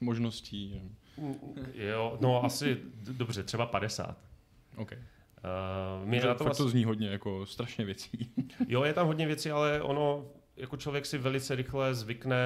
[0.01, 0.81] možností?
[1.73, 2.77] Jo, no asi,
[3.11, 4.17] dobře, třeba 50.
[4.75, 4.97] Okay.
[5.97, 6.65] Uh, mě to, vlastně...
[6.65, 8.31] to zní hodně, jako strašně věcí.
[8.67, 10.25] jo, je tam hodně věcí, ale ono,
[10.57, 12.37] jako člověk si velice rychle zvykne,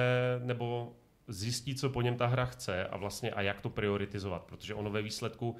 [0.44, 0.96] nebo
[1.28, 4.90] zjistí, co po něm ta hra chce a vlastně a jak to prioritizovat, protože ono
[4.90, 5.56] ve výsledku,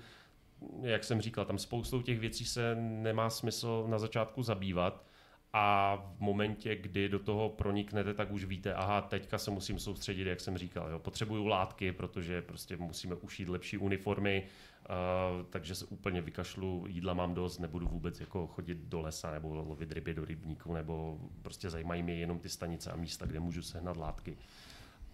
[0.83, 5.05] jak jsem říkal, tam spoustou těch věcí se nemá smysl na začátku zabývat,
[5.53, 10.27] a v momentě, kdy do toho proniknete, tak už víte, aha, teďka se musím soustředit,
[10.27, 10.99] jak jsem říkal, jo.
[10.99, 17.35] potřebuju látky, protože prostě musíme ušít lepší uniformy, uh, takže se úplně vykašlu, jídla mám
[17.35, 22.03] dost, nebudu vůbec jako chodit do lesa nebo lovit ryby do rybníku, nebo prostě zajímají
[22.03, 24.37] mě jenom ty stanice a místa, kde můžu sehnat látky.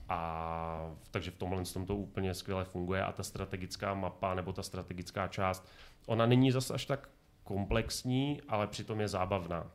[0.08, 4.62] A takže v tomhle tom to úplně skvěle funguje a ta strategická mapa nebo ta
[4.62, 5.68] strategická část,
[6.06, 7.08] ona není zase až tak
[7.44, 9.70] komplexní, ale přitom je zábavná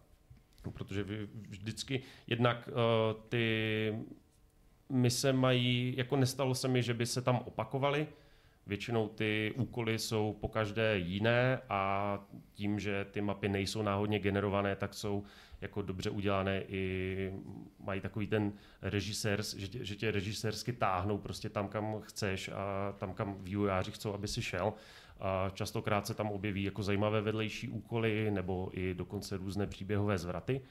[0.71, 3.95] protože vy vždycky jednak uh, ty
[4.89, 8.07] mise mají, jako nestalo se mi, že by se tam opakovaly,
[8.67, 12.19] Většinou ty úkoly jsou po každé jiné a
[12.53, 15.23] tím, že ty mapy nejsou náhodně generované, tak jsou
[15.61, 17.33] jako dobře udělané i
[17.79, 22.91] mají takový ten režisér, že tě, že tě režisérsky táhnou prostě tam, kam chceš a
[22.97, 24.73] tam, kam vývojáři chcou, aby si šel.
[25.19, 30.61] A častokrát se tam objeví jako zajímavé vedlejší úkoly nebo i dokonce různé příběhové zvraty.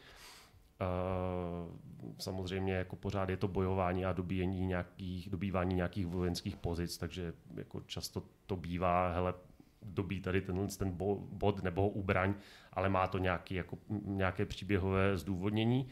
[2.19, 7.81] Samozřejmě jako pořád je to bojování a dobíjení nějakých, dobývání nějakých vojenských pozic, takže jako
[7.81, 9.35] často to bývá, hele,
[9.83, 10.91] dobí tady tenhle ten
[11.31, 12.35] bod nebo ho ubraň,
[12.73, 15.89] ale má to nějaký, jako, nějaké příběhové zdůvodnění.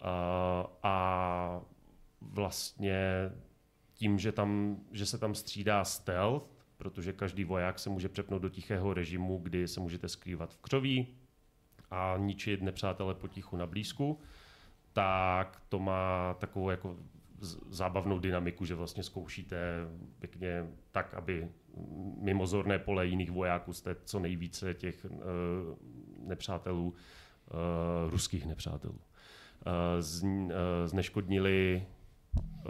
[0.00, 1.60] A, a
[2.20, 3.30] vlastně
[3.94, 6.53] tím, že, tam, že se tam střídá stealth,
[6.84, 11.06] protože každý voják se může přepnout do tichého režimu, kdy se můžete skrývat v křoví
[11.90, 14.20] a ničit nepřátele potichu na blízku,
[14.92, 16.96] tak to má takovou jako
[17.70, 19.56] zábavnou dynamiku, že vlastně zkoušíte
[20.18, 21.48] pěkně tak, aby
[22.20, 25.20] mimozorné pole jiných vojáků jste co nejvíce těch uh,
[26.28, 29.00] nepřátelů, uh, ruských nepřátelů, uh,
[30.86, 31.86] zneškodnili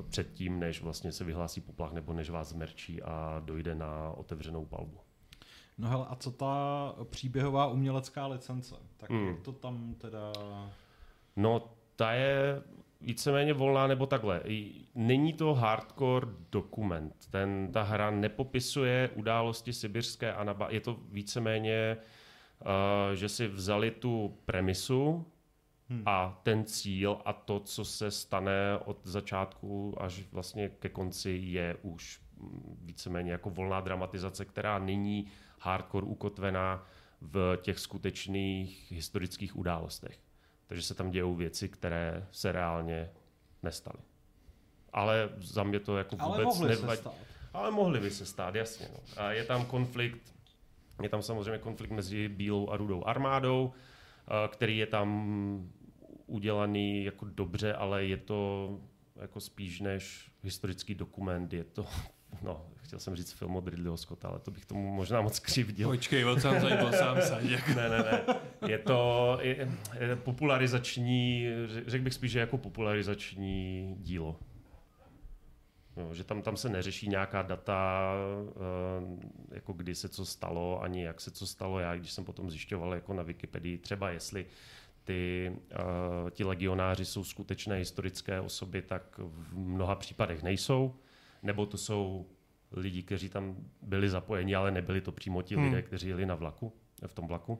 [0.02, 4.98] předtím, než vlastně se vyhlásí poplach nebo než vás zmerčí a dojde na otevřenou palbu.
[5.78, 8.74] No hele, a co ta příběhová umělecká licence?
[8.96, 9.26] Tak Hmm.
[9.28, 10.32] jak to tam teda...
[11.36, 12.62] No, ta je
[13.00, 14.42] víceméně volná nebo takhle.
[14.94, 17.14] Není to hardcore dokument.
[17.30, 20.70] Ten, ta hra nepopisuje události sibirské Anaba.
[20.70, 21.96] Je to víceméně,
[22.60, 25.26] uh, že si vzali tu premisu
[25.90, 26.02] Hmm.
[26.06, 31.76] a ten cíl a to, co se stane od začátku až vlastně ke konci, je
[31.82, 35.26] už mm, víceméně jako volná dramatizace, která není
[35.58, 36.86] hardcore ukotvená
[37.20, 40.18] v těch skutečných historických událostech.
[40.66, 43.10] Takže se tam dějou věci, které se reálně
[43.62, 43.98] nestaly.
[44.92, 47.00] Ale za mě to jako vůbec Ale mohly se nevadí.
[47.00, 47.14] stát.
[47.52, 48.88] Ale mohly by se stát, jasně.
[48.92, 49.22] No.
[49.22, 50.34] A je tam konflikt,
[51.02, 53.72] je tam samozřejmě konflikt mezi bílou a rudou armádou,
[54.28, 55.70] a který je tam
[56.26, 58.70] udělaný jako dobře, ale je to
[59.20, 61.86] jako spíš než historický dokument, je to,
[62.42, 65.88] no, chtěl jsem říct film od Ridleyho Scotta, ale to bych tomu možná moc křivdil.
[65.88, 67.68] Počkej, byl sám zajímal sám saděk.
[67.68, 68.20] Ne, ne, ne.
[68.68, 69.68] Je to je,
[70.00, 74.36] je popularizační, řek- řekl bych spíš, že jako popularizační dílo.
[75.96, 78.12] Jo, že tam, tam se neřeší nějaká data,
[79.50, 81.78] eh, jako kdy se co stalo, ani jak se co stalo.
[81.78, 84.46] Já, když jsem potom zjišťoval jako na Wikipedii, třeba jestli
[85.04, 85.52] ty,
[86.24, 90.94] uh, ti legionáři jsou skutečné historické osoby, tak v mnoha případech nejsou.
[91.42, 92.26] Nebo to jsou
[92.72, 95.64] lidi, kteří tam byli zapojeni, ale nebyli to přímo ti Hmm.
[95.64, 96.72] lidé, kteří jeli na vlaku,
[97.06, 97.58] v tom vlaku.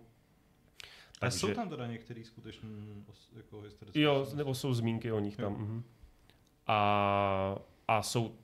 [1.20, 3.04] A jsou tam teda některý skutečný
[3.36, 4.36] jako historické Jo, osobnosti?
[4.36, 5.44] nebo jsou zmínky o nich Jo.
[5.44, 5.52] tam.
[5.52, 5.82] mhm.
[6.66, 7.56] A,
[7.88, 8.34] a jsou,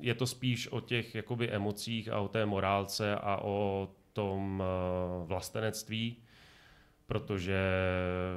[0.00, 5.26] je to spíš o těch jakoby emocích a o té morálce a o tom eh,
[5.26, 6.16] vlastenectví,
[7.06, 7.58] protože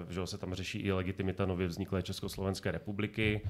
[0.09, 3.41] že se tam řeší i legitimita nově vzniklé Československé republiky,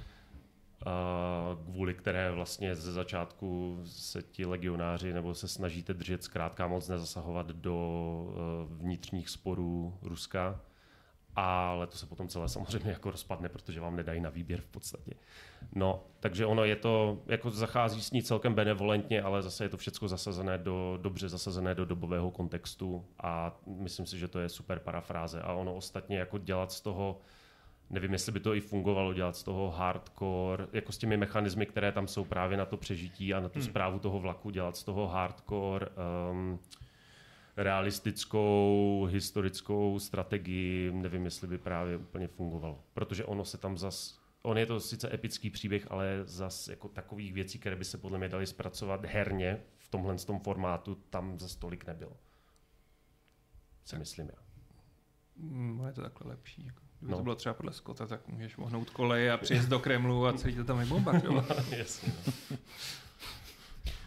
[1.65, 7.47] kvůli které vlastně ze začátku se ti legionáři nebo se snažíte držet zkrátka moc nezasahovat
[7.47, 10.62] do eh, vnitřních sporů Ruska
[11.38, 15.13] ale to se potom celé samozřejmě jako rozpadne, protože vám nedají na výběr v podstatě.
[15.76, 19.78] No, takže ono je to, jako zachází s ní celkem benevolentně, ale zase je to
[19.78, 24.80] všechno zasazené do, dobře zasazené do dobového kontextu a myslím si, že to je super
[24.80, 27.21] parafráze a ono ostatně jako dělat z toho
[27.89, 31.91] Nevím, jestli by to i fungovalo dělat z toho hardcore, jako s těmi mechanismy, které
[31.91, 33.67] tam jsou právě na to přežití a na tu Hmm.
[33.69, 35.88] zprávu toho vlaku, dělat z toho hardcore
[36.32, 36.60] um,
[37.58, 42.84] realistickou historickou strategii, nevím, jestli by právě úplně fungovalo.
[42.93, 47.34] Protože ono se tam zas, on je to sice epický příběh, ale zas jako takových
[47.34, 51.48] věcí, které by se podle mě daly zpracovat herně v tomhle tom formátu, tam za
[51.60, 52.17] tolik nebylo.
[53.86, 54.41] Si myslím já.
[55.36, 56.65] Mm, je to takhle lepší.
[56.65, 56.82] Jako.
[57.00, 57.17] Kdyby No.
[57.17, 60.56] to bylo třeba podle Skota, tak můžeš mohnout kolej a přijet do Kremlu a celý
[60.56, 61.72] to tam vybombardovat.
[61.78, 62.13] Jasně.
[62.28, 62.58] no.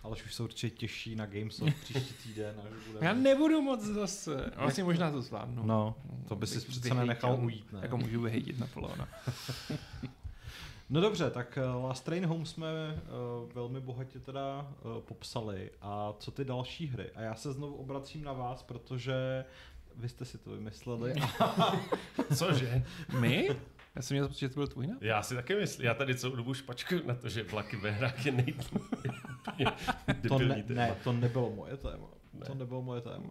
[0.02, 2.54] Ale už se určitě těší na Gamesoft příští týden.
[2.64, 3.06] Až bude...
[3.06, 4.50] Já nebudu moc zase.
[4.56, 5.62] Vlastně možná to zvládnu.
[5.66, 5.94] No,
[6.28, 7.78] to by si přece nenechal ujít, ne?
[7.82, 9.08] Jako můžu vyhejtit na Polona.
[10.92, 15.70] No dobře, tak eh, Last Train Home jsme uh, velmi bohatě teda uh, popsali.
[15.80, 17.10] A co ty další hry?
[17.14, 19.44] A já se znovu obracím na vás, protože
[19.96, 21.14] vy jste si to vymysleli.
[21.40, 21.76] A
[22.34, 22.84] Cože?
[23.20, 23.56] My?
[23.96, 25.02] Já jsem měl pocit, že to byl tvůj nápad.
[25.02, 25.86] Já si taky myslím.
[25.86, 28.54] Já tady celou dobu špačkuju na to, že vlaky ve hrách je nej...
[30.28, 30.80] to ne, téma.
[30.80, 32.06] ne, to nebylo moje téma.
[32.32, 32.46] Ne.
[32.46, 33.30] To nebylo moje téma.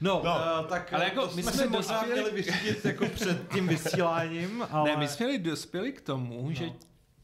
[0.00, 3.06] No, No, uh, tak ale jako to my jsme jsme možná dospěli- měli vyřídit jako
[3.08, 4.90] před tím vysíláním, ale...
[4.90, 6.52] Ne, my jsme měli dospěli k tomu, No.
[6.52, 6.70] že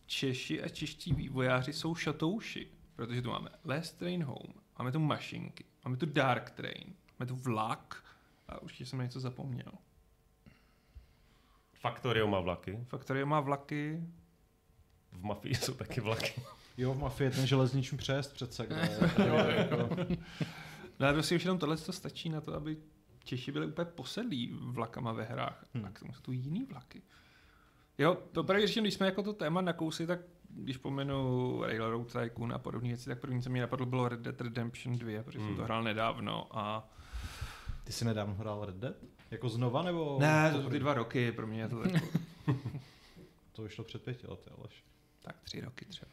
[0.07, 2.69] Češi a čeští vývojáři jsou šatouši.
[2.97, 7.37] Protože tu máme Last Train Home, máme tu mašinky, máme tu Dark Train, máme tu
[7.37, 8.05] vlak
[8.49, 9.73] a určitě jsem na něco zapomněl.
[11.83, 12.79] Factorio má vlaky.
[12.89, 14.01] Factorio má vlaky,
[15.13, 16.43] V Mafii jsou taky vlaky.
[16.77, 18.99] Jo, v Mafii je ten železniční přejezd přece, kde...
[19.27, 19.77] jo, jako,
[21.01, 22.77] no prostě už jenom tohle to stačí na to, aby
[23.25, 25.65] Češi byli úplně posedlí vlakama ve hrách.
[25.75, 25.85] Hmm.
[25.85, 27.03] A k tomu jsou tu jiný vlaky.
[27.99, 32.53] Jo, to právě řečeno, když jsme jako to téma nakousli, tak když pomenu Railroad Tycoon
[32.53, 35.49] a podobné věci, tak první, co mě napadlo, bylo Red Dead Redemption 2, protože Hmm.
[35.49, 36.89] jsem to hrál nedávno a...
[37.85, 38.97] Ty jsi nedávno hrál Red Dead?
[39.33, 40.17] Jako znova, nebo...
[40.21, 42.09] Ne, to jsou ty dva roky, pro mě je to jako...
[43.53, 44.85] To vyšlo před pěti lety, Aleš.
[45.23, 46.11] Tak tři roky třeba.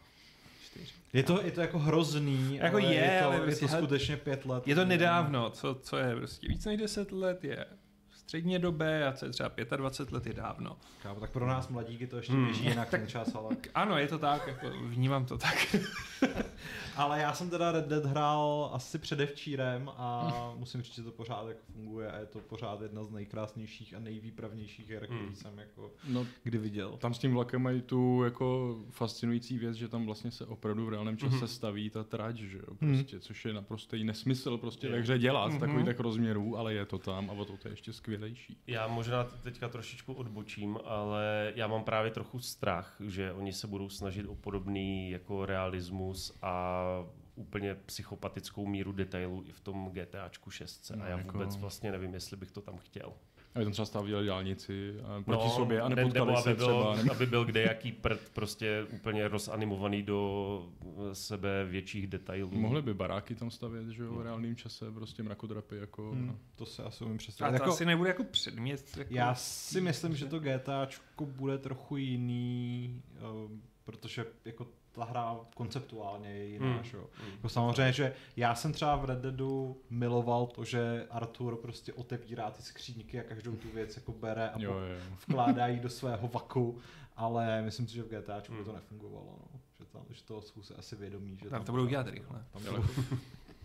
[0.65, 0.93] Čtyři.
[1.13, 3.77] Je to, je to jako hrozný, Jako ale je, je, to, ale je prostě to
[3.77, 4.67] skutečně pět let.
[4.67, 7.65] Je to nedávno, co, co je prostě víc než 10 let je
[8.12, 10.77] středně dobé a co je třeba 25 let je dávno.
[11.03, 12.45] Kámo, tak pro nás mladíky to ještě Hmm.
[12.45, 13.55] běží jinak ten čas, ale...
[13.75, 15.75] Ano, je to tak, jako vnímám to tak.
[16.97, 21.47] Ale já jsem teda Red Dead hrál asi předevčírem a musím říct, že to pořád
[21.47, 25.36] jako funguje a je to pořád jedna z nejkrásnějších a nejvýpravnějších her, který Hmm.
[25.36, 26.97] jsem jako No, kdy viděl.
[26.97, 30.89] tam s tím vlakem mají tu jako fascinující věc, že tam vlastně se opravdu v
[30.89, 31.47] reálném čase Mhm.
[31.47, 32.93] staví ta trať, že jo, Mhm.
[32.93, 34.91] prostě, což je naprostý nesmysl prostě Je.
[34.93, 35.60] ve hře dělat Mhm.
[35.60, 38.58] takový tak rozměrů, ale je to tam a o to, to je ještě skvělejší.
[38.67, 43.89] Já možná teďka trošičku odbočím, ale já mám právě trochu strach, že oni se budou
[43.89, 46.78] snažit o podobný jako realismus a
[47.35, 50.91] úplně psychopatickou míru detailů i v tom GTAčku 6.
[50.95, 53.13] No, a já jako- vůbec vlastně nevím, jestli bych to tam chtěl.
[53.55, 56.93] A tam třeba stavili dálnici a proti sobě a ne- nepotkali nebo se aby, bylo,
[56.95, 57.13] třeba.
[57.13, 60.69] Aby byl kde jaký prd prostě úplně rozanimovaný do
[61.13, 62.51] sebe větších detailů.
[62.51, 64.17] Mohli by baráky tam stavět, že jo, No.
[64.17, 66.11] v reálném čase, prostě mrakodrapy jako...
[66.11, 67.57] Hmm, to se asi umím A představit.
[67.57, 68.97] to Jako, asi nebude jako předmět.
[68.97, 73.01] Jako, já si myslím, že to GTAčko bude trochu jiný,
[73.45, 74.67] um, protože jako
[74.99, 76.83] ta hra konceptuálně je jiná, Hmm.
[76.83, 77.05] že jo.
[77.23, 77.31] Hmm.
[77.31, 82.51] Jako samozřejmě, že já jsem třeba v Red Deadu miloval to, že Arthur prostě otevírá
[82.51, 84.99] ty skříňky a každou tu věc jako bere a Jo, po- jo.
[85.27, 86.77] vkládá ji do svého vaku,
[87.15, 88.65] ale myslím si, že v GTAčku Hmm.
[88.65, 89.59] to nefungovalo, no.
[89.79, 91.38] že, tam, že toho jsou si asi vědomí.
[91.43, 92.45] Že Tam to budou dělat rychle.
[92.53, 92.63] Tam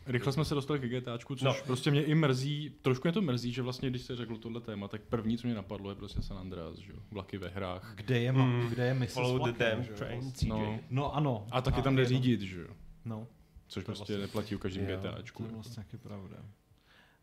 [0.06, 1.54] Rychle jsme se dostali k GTAčku, což No.
[1.66, 4.88] prostě mě i mrzí, trošku mě to mrzí, že vlastně, když se řekl tohle téma,
[4.88, 7.92] tak první, co mě napadlo, je prostě San Andreas, že jo, vlaky ve hrách.
[7.94, 8.66] kde je, hmm.
[8.68, 10.32] kde je mise s Follow the vlakem, damn že jo, train.
[10.32, 10.48] CJ.
[10.48, 10.78] No.
[10.90, 11.46] No ano.
[11.50, 12.68] A taky tam jde řídit, že jo,
[13.04, 13.26] No,
[13.68, 15.42] což To prostě vlastně- neplatí u každém Jo, GTAčku.
[15.42, 16.36] to je vlastně taky pravda.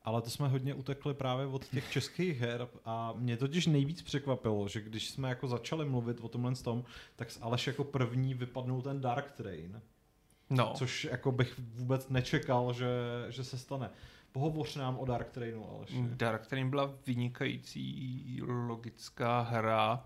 [0.03, 4.67] Ale to jsme hodně utekli právě od těch českých her a mě totiž nejvíc překvapilo,
[4.67, 6.83] že když jsme jako začali mluvit o tomhle tom,
[7.15, 9.81] tak z Aleš jako první vypadnul ten Dark Train,
[10.51, 12.89] No, což jako bych vůbec nečekal, že,
[13.29, 13.89] že se stane.
[14.31, 16.01] Pohovoř nám o Dark Trainu, Aleši.
[16.01, 20.05] Dark Train byla vynikající logická hra,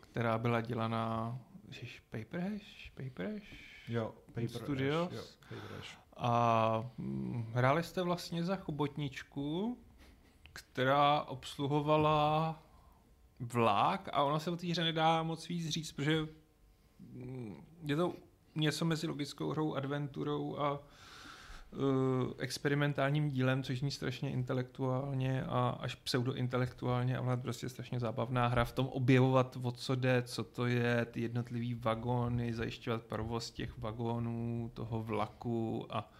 [0.00, 2.90] která byla dělaná Ježiš, Paper Hash?
[2.94, 3.88] Paper Hash?
[3.88, 5.08] Jo, Paper Studios.
[5.08, 5.98] Ash, jo, Paper Ash.
[6.16, 9.78] A mm, hráli jste vlastně za chobotničku,
[10.52, 12.62] která obsluhovala
[13.40, 16.28] vlak a ona se o té hře nedá moc víc říct, protože
[17.00, 18.14] mm, je to
[18.60, 25.94] něco mezi logickou hrou, adventurou a uh, experimentálním dílem, což zní strašně intelektuálně a až
[25.94, 31.04] pseudointelektuálně, ale prostě strašně zábavná hra v tom objevovat, o co jde, co to je,
[31.04, 36.10] ty jednotlivý vagóny, zajišťovat provoz těch vagónů, toho vlaku a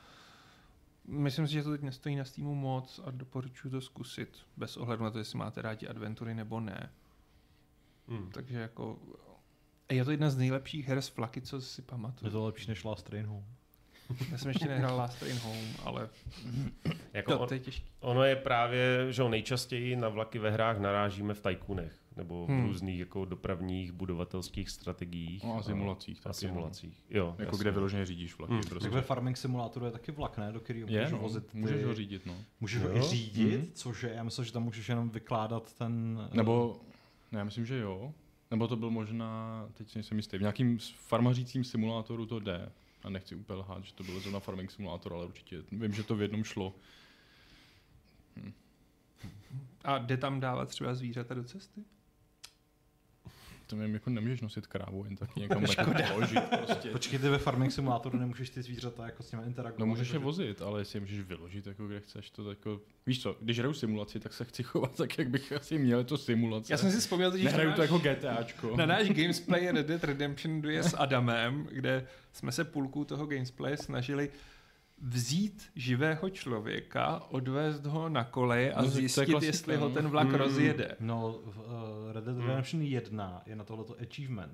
[1.09, 5.05] myslím si, že to teď nestojí na Steamu moc a doporučuji to zkusit, bez ohledu
[5.05, 6.91] na to, jestli máte rádi adventury nebo ne.
[8.09, 8.31] Hmm.
[8.31, 8.99] Takže jako
[9.91, 12.31] je to jedna z nejlepších her z flaky, co si Je pamatuju.
[12.33, 13.45] to lepší než Last Train Home.
[14.31, 16.09] Já jsem ještě nehrál Last Train Home, ale
[17.13, 17.87] Jako to, on, to je těžké.
[18.01, 22.49] ono je právě, že jo, nejčastěji na vlaky ve hrách narážíme v tajkunech nebo v
[22.49, 22.67] Hmm.
[22.67, 25.45] různých jako dopravních budovatelských strategiích.
[25.45, 27.27] No a simulacích A taky, simulacích, jo.
[27.39, 27.59] Jako jasně.
[27.63, 28.53] kde vyloženě řídíš vlaky.
[28.53, 28.63] Hmm.
[28.63, 28.85] Prostě.
[28.85, 30.53] Tak ve Farming Simulátoru je taky vlak, ne?
[30.53, 31.59] Do kterého je, můžeš no, vozit ty...
[31.59, 32.35] můžeš ho řídit, no.
[32.61, 32.97] Můžeš ho Jo?
[32.97, 33.71] i řídit, Mhm.
[33.75, 36.21] cože já myslím, že tam můžeš jenom vykládat ten...
[36.33, 36.81] Nebo,
[37.33, 38.13] ne, já myslím, že jo.
[38.51, 42.73] Nebo to byl možná, teď nejsem jistý, v nějakým farmařícím simulátoru to jde.
[43.03, 46.17] A nechci úplně lhát, že to bylo zrovna farming simulátor, ale určitě vím, že to
[46.17, 46.75] v jednom šlo.
[49.85, 51.85] A jde tam dávat třeba zvířata do cesty?
[53.69, 56.91] To nevím, jako nemůžeš nosit krávu jen tak někam jako položit prostě.
[56.91, 59.79] Počkej, ty ve Farming Simulátoru nemůžeš ty zvířata jako s nimi interagovat.
[59.79, 62.81] No můžeš je vozit, ale jestli je můžeš vyložit, jako kde chceš, to jako...
[63.07, 66.19] Víš co, když hraju simulaci, tak se chci chovat tak, jak bych asi měl, to
[66.19, 66.73] simulace.
[66.73, 68.77] Já jsem si vzpomněl totiž Nehraju na to jako GTAčko.
[68.77, 73.77] na náš gamesplay Red Dead Redemption 2 s Adamem, kde jsme se půlku toho gamesplay
[73.77, 74.31] snažili
[75.03, 79.95] vzít živého člověka, odvést ho na koleje a No, je zjistit, klasika, jestli ho no.
[79.95, 80.35] ten vlak Mm.
[80.35, 80.97] rozjede.
[81.01, 81.65] No, v uh,
[82.13, 84.53] Red Dead Redemption 1 je na tohleto achievement.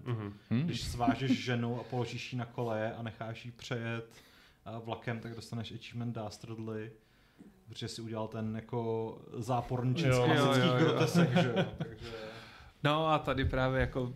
[0.50, 0.62] Hm?
[0.64, 4.10] Když svážeš ženu a položíš ji na koleje a necháš ji přejet
[4.78, 6.90] uh, vlakem, tak dostaneš achievement Dastardly,
[7.68, 10.24] protože si udělal ten jako záporniček z Jo.
[10.24, 10.84] klasických Jo, jo, jo.
[10.84, 11.64] grotesek, že jo.
[11.78, 12.10] Takže...
[12.84, 14.12] No a tady právě jako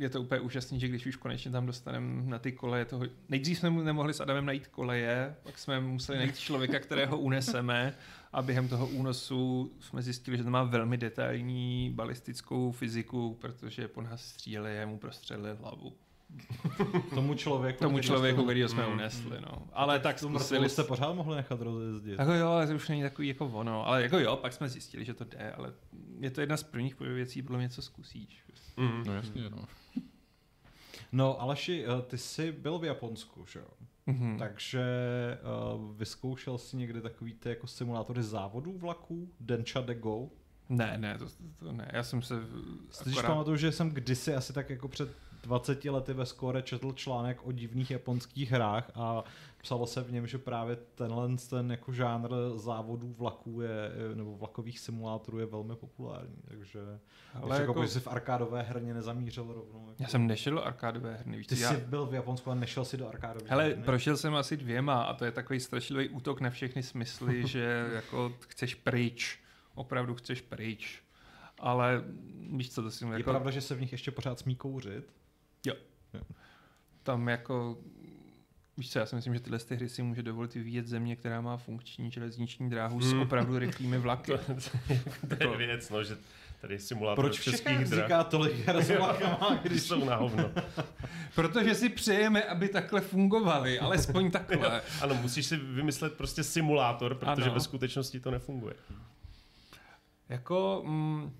[0.00, 3.04] je to úplně úžasný, že když už konečně tam dostaneme na ty koleje toho...
[3.28, 7.94] Nejdřív jsme mu nemohli s Adamem najít koleje, pak jsme museli najít člověka, kterého uneseme
[8.32, 14.02] a během toho únosu jsme zjistili, že to má velmi detailní balistickou fyziku, protože po
[14.02, 15.92] nás stříleli a mu prostřelili hlavu.
[17.14, 18.92] Tomu člověku, Tomu který člověku, kterýho jsme Mm.
[18.92, 19.62] unesli, no.
[19.72, 22.18] Ale tak zkusili jste pořád mohli nechat rozjezdit.
[22.18, 23.86] Jako jo, ale to už není takový jako ono.
[23.86, 25.72] Ale jako jo, pak jsme zjistili, že to jde, ale
[26.20, 28.44] je to jedna z prvních věcí, podle mě, co zkusíš.
[28.76, 29.02] Mhm.
[29.06, 29.64] No jasně, no.
[31.12, 33.66] No, Aleši, eh, ty jsi byl v Japonsku, že jo?
[34.06, 34.38] Mhm.
[34.38, 34.84] Takže
[35.74, 39.28] uh, vyzkoušel jsi někdy takový ty jako simulátory závodů vlaků?
[39.40, 40.28] Dencha de Go?
[40.70, 41.26] Ne, ne, to,
[41.58, 41.90] to ne.
[41.92, 42.34] Já jsem se
[43.04, 45.08] Když pamatuju, že jsem kdysi asi tak jako před
[45.42, 49.24] 20 lety ve Score četl článek o divných japonských hrách a
[49.62, 54.78] psalo se v něm, že právě tenhle ten jako žánr závodů vlaků je, nebo vlakových
[54.78, 56.80] simulátorů je velmi populární, takže
[57.34, 59.88] Ale jako, jako, jsi v arkádové herně nezamířil rovnou.
[59.88, 60.02] Jako.
[60.02, 62.54] já jsem nešel do arkádové herny, víš Ty co, jsi já, byl v Japonsku a
[62.54, 63.82] nešel si do arkádové Hele, herny?
[63.82, 68.32] prošel jsem asi dvěma a to je takový strašlivý útok na všechny smysly, že jako
[68.48, 69.38] chceš pryč,
[69.80, 71.02] opravdu chceš pryč.
[71.58, 72.04] Ale
[72.56, 75.04] víš co, to si Je jako, pravda, že se v nich ještě pořád smí kouřit?
[77.02, 77.78] tam jako,
[78.76, 81.40] víš co, já si myslím, že tyhle ty hry si může dovolit vyvíjet země, která
[81.40, 83.22] má funkční železniční dráhu s Hmm.
[83.22, 84.32] opravdu rychlými vlaky.
[85.38, 86.16] To je věc, no, že
[86.60, 87.84] tady je simulátor Proč českých všechny drah.
[87.90, 90.50] vzniká tolik her s vlakama, Když když jsou na hovno.
[91.34, 94.82] Protože si přejeme, aby takhle fungovaly, alespoň takhle.
[95.02, 97.54] Ano, musíš si vymyslet prostě simulátor, protože Ano.
[97.54, 98.74] ve skutečnosti to nefunguje.
[100.30, 101.36] Jako, mm,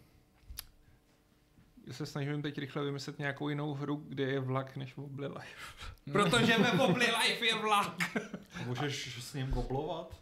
[1.87, 5.75] já se snažím teď rychle vymyslet nějakou jinou hru, kde je vlak než Wobbly Life.
[6.13, 7.97] Protože ve Wobbly Life je vlak.
[8.67, 10.21] můžeš s ním goblovat?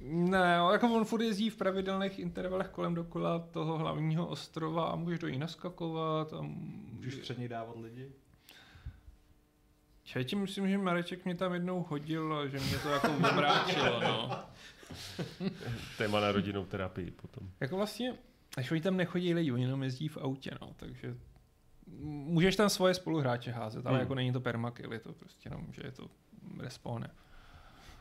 [0.00, 5.18] Ne, jako on furt jezdí v pravidelných intervalech kolem dokola toho hlavního ostrova a můžeš
[5.18, 6.32] do ní naskakovat.
[6.32, 8.12] A Můžeš před něj dávat lidi?
[10.04, 14.38] Čeči, myslím, že Mareček mě tam jednou hodil a že mě to jako omráčilo, no.
[15.98, 17.50] Téma na rodinnou terapii potom.
[17.60, 18.14] Jako vlastně,
[18.56, 21.14] až oni tam nechodí lidi, oni jenom jezdí v autě, no, takže
[22.06, 24.00] můžeš tam svoje spoluhráče házet, ale Hmm.
[24.00, 26.10] jako není to permakill, je to prostě jenom, že je to
[26.60, 27.10] respawne.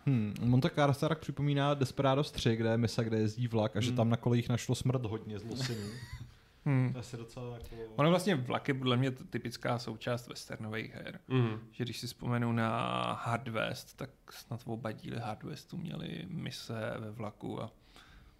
[0.06, 0.34] Hmm.
[0.42, 3.98] Monte Carlo tak připomíná Desperados 3, kde je misa, kde jezdí vlak a že Hmm.
[3.98, 5.88] tam na kolejích našlo smrt hodně zlosinů.
[6.66, 6.92] Hmm.
[6.92, 7.76] to je asi docela jako...
[7.96, 11.20] Ono vlastně vlak je podle mě typická součást westernových her.
[11.28, 11.60] Mhm.
[11.72, 12.80] Že když si vzpomenu na
[13.14, 17.72] Hard West, tak snad oba díly Hard Westu měli mise ve vlaku a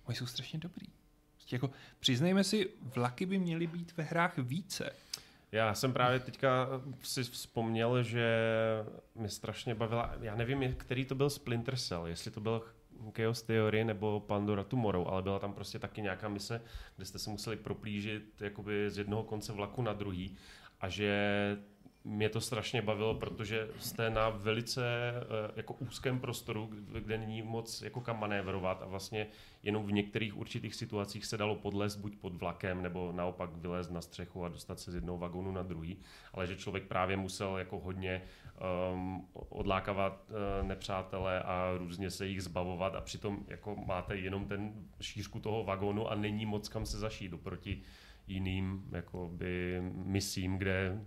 [0.06, 0.88] oni jsou strašně dobrý.
[1.34, 1.70] Prostě jako,
[2.00, 4.90] přiznejme si, vlaky by měly být ve hrách více.
[5.52, 6.68] Já jsem právě teďka
[7.04, 8.28] si vzpomněl, že
[9.16, 12.62] mě strašně bavila, já nevím, který to byl Splinter Cell, jestli to byl
[13.18, 16.62] Chaos Theory nebo Pandora Tomorrow, ale byla tam prostě taky nějaká mise,
[16.96, 20.38] kde jste se museli proplížit jakoby z jednoho konce vlaku na druhý
[20.82, 21.58] a že
[22.06, 27.82] mě to strašně bavilo, protože jste na velice eh, jako úzkém prostoru, kde není moc
[27.82, 29.28] jako kam manévrovat a vlastně
[29.64, 34.02] jenom v některých určitých situacích se dalo podlézt buď pod vlakem, nebo naopak vylézt na
[34.02, 35.98] střechu a dostat se z jednoho vagónu na druhý,
[36.34, 38.22] ale že člověk právě musel jako hodně
[38.94, 44.74] um, odlákávat uh, nepřátele a různě se jich zbavovat a přitom jako máte jenom ten
[45.02, 47.82] šířku toho vagónu a není moc kam se zašít oproti
[48.28, 51.02] jiným jakoby misím, kde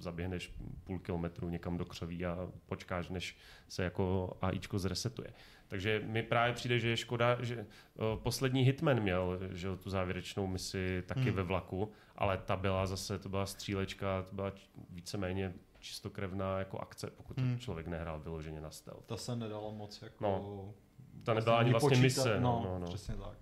[0.00, 0.52] zaběhneš
[0.84, 3.36] půl kilometru někam do křoví a počkáš, než
[3.68, 5.32] se jako AIčko zresetuje.
[5.68, 10.46] Takže mi právě přijde, že je škoda, že uh, poslední Hitman měl že tu závěrečnou
[10.46, 11.32] misi taky Hmm.
[11.32, 14.52] ve vlaku, ale ta byla zase, to byla střílečka, to byla
[14.90, 17.58] víceméně čistokrevná jako akce, pokud Hmm.
[17.58, 19.04] člověk nehrál vyloženě na stealth.
[19.06, 20.24] Ta se nedala moc jako...
[20.24, 20.74] No.
[21.24, 22.02] Ta nebyla ani vlastně počítat.
[22.02, 22.40] mise.
[22.40, 22.86] No, No, no, no.
[22.86, 23.38] přesně tak.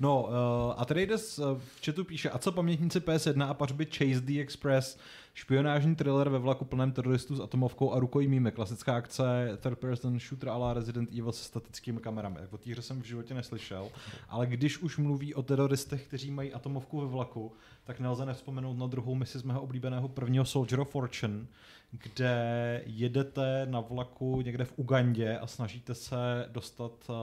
[0.00, 0.30] No, uh,
[0.76, 4.98] Atreides uh, v chatu píše, a co pamětníci PS1 a pařby Chase the Express,
[5.34, 10.48] špionážní thriller ve vlaku plném teroristů s atomovkou a rukojmími, klasická akce, third person shooter
[10.48, 12.36] a Resident Evil se statickými kamerami.
[12.40, 13.88] Tak o té hře jsem v životě neslyšel,
[14.28, 17.52] ale když už mluví o teroristech, kteří mají atomovku ve vlaku,
[17.84, 21.46] tak nelze nevzpomenout na druhou misi z mého oblíbeného prvního Soldier of Fortune,
[21.90, 27.16] kde jedete na vlaku někde v Ugandě a snažíte se dostat uh,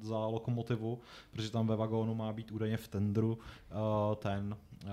[0.00, 1.00] za lokomotivu,
[1.30, 4.90] protože tam ve vagónu má být údajně v tendru uh, ten uh,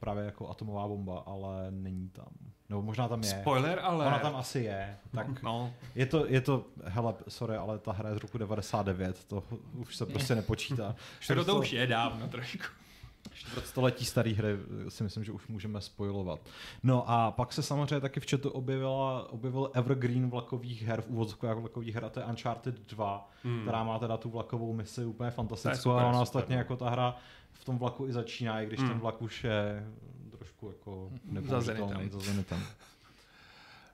[0.00, 2.28] právě jako atomová bomba, ale není tam.
[2.68, 3.28] Nebo možná tam je.
[3.28, 4.06] Spoiler, ale...
[4.06, 4.96] Ona tam asi je.
[5.10, 9.24] Tak No, je to, je to, hele, sorry, ale ta hra je z roku 99,
[9.24, 9.44] to
[9.74, 10.96] už se prostě nepočítá.
[11.26, 12.64] to, to už je dávno trošku.
[13.32, 14.48] Čtvrtstoletí starý hry
[14.86, 16.40] eh, si myslím, že už můžeme spojovat.
[16.82, 21.56] No a pak se samozřejmě taky v chatu objevila, objevil Evergreen vlakových her, v úvodzovkách
[21.56, 23.62] vlakových her, a to je Uncharted 2, hmm.
[23.62, 26.60] která má teda tu vlakovou misi úplně fantastickou, a ona ostatně no.
[26.60, 27.16] jako ta hra
[27.52, 28.88] v tom vlaku i začíná, i když Hmm.
[28.88, 29.86] ten vlak už je
[30.30, 32.62] trošku jako nepoužitelný, za zenitem.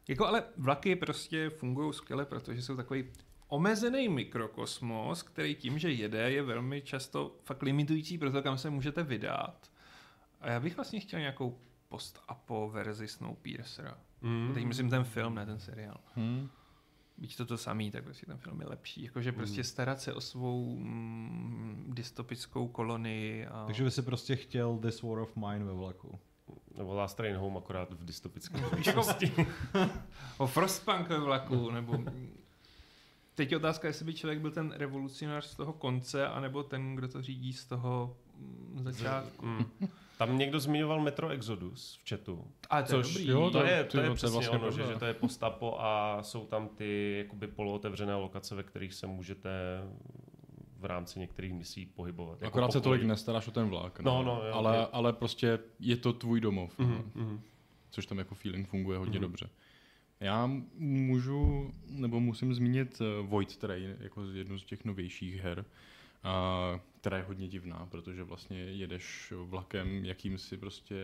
[0.09, 3.05] Jako ale vlaky prostě fungují skvěle, protože jsou takový
[3.49, 8.71] omezený mikrokosmos, který tím, že jede, je velmi často fakt limitující pro to, kam se
[8.71, 9.71] můžete vydat.
[10.41, 13.99] A já bych vlastně chtěl nějakou post-apo verzi Snowpiercera.
[14.21, 14.51] Mm.
[14.55, 16.01] Teď myslím ten film, ne ten seriál.
[16.15, 16.49] Hmm.
[17.19, 19.05] Byť to to samý, tak prostě ten film je lepší.
[19.05, 23.47] Jakože prostě starat se o svou mm, dystopickou kolonii.
[23.47, 23.65] A...
[23.67, 26.19] Takže by si prostě chtěl This War of Mine ve vlaku.
[26.77, 29.07] Nebo Last Train Home akorát v dystopické Jako-.
[30.39, 31.99] O Frostpunk ve vlaku, nebo...
[33.37, 37.09] Teď je otázka, jestli by člověk byl ten revolucionář z toho konce, anebo ten, kdo
[37.09, 39.47] to řídí z toho mm, začátku.
[39.47, 39.65] Mm.
[40.19, 42.45] Tam někdo zmiňoval Metro Exodus v chatu.
[42.71, 43.29] A to Což je dobrý.
[43.29, 45.15] jo, to, je, to je jo, to je přesně vlastně ono, že, že to je
[45.15, 49.51] postapo a jsou tam ty jakoby polootevřené lokace, ve kterých se můžete
[50.79, 52.33] v rámci některých misí pohybovat.
[52.43, 52.99] Jako Akorát se pokoji.
[52.99, 54.01] tolik nestaráš o ten vlak.
[54.01, 54.87] No, no, jo, ale, je.
[54.93, 56.79] ale prostě je to tvůj domov.
[56.79, 57.25] Mhm, no.
[57.25, 57.41] mhm.
[57.91, 59.23] což tam jako feeling funguje hodně Mhm.
[59.23, 59.49] dobře.
[60.21, 65.65] Já můžu, nebo musím zmínit uh, Void Train jako jednu z těch novějších her,
[66.23, 70.95] a, která je hodně divná, protože vlastně jedeš vlakem jakýmsi prostě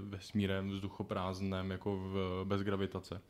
[0.00, 3.20] vesmírem, vzduchoprázdnem, jako v, bez gravitace.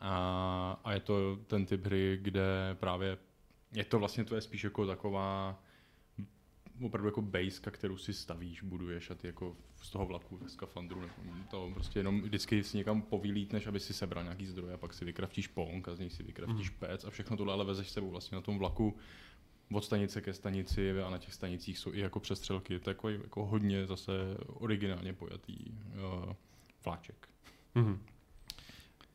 [0.00, 3.18] A, a je to ten typ hry, kde právě
[3.72, 5.62] je to vlastně to je spíš jako taková
[6.82, 11.00] opravdu jako base, kterou si stavíš, buduješ a ty jako z toho vlaku ve skafandru,
[11.00, 11.10] nebo
[11.50, 15.04] to prostě jenom vždycky si někam povylítneš, aby si sebral nějaký zdroje a pak si
[15.04, 16.78] vykraftíš pong a z něj si vykraftíš Mhm.
[16.78, 18.96] pec a všechno tohle ale vezeš sebou vlastně na tom vlaku
[19.72, 22.78] od stanice ke stanici a na těch stanicích jsou i jako přestřelky.
[22.78, 24.12] To je jako, jako hodně zase
[24.46, 26.32] originálně pojatý uh,
[26.84, 27.28] vláček.
[27.74, 28.02] Mhm.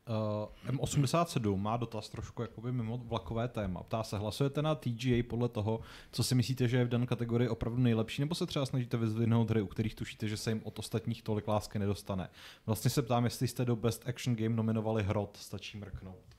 [0.08, 3.82] Uh, M87 má dotaz trošku jakoby mimo vlakové téma.
[3.82, 5.80] Ptá se, hlasujete na TGA podle toho,
[6.12, 9.50] co si myslíte, že je v dané kategorii opravdu nejlepší, nebo se třeba snažíte vyzvihnout
[9.50, 12.28] hry, u kterých tušíte, že se jim od ostatních tolik lásky nedostane?
[12.66, 16.34] Vlastně se ptám, jestli jste do Best Action Game nominovali Hrot, stačí mrknout.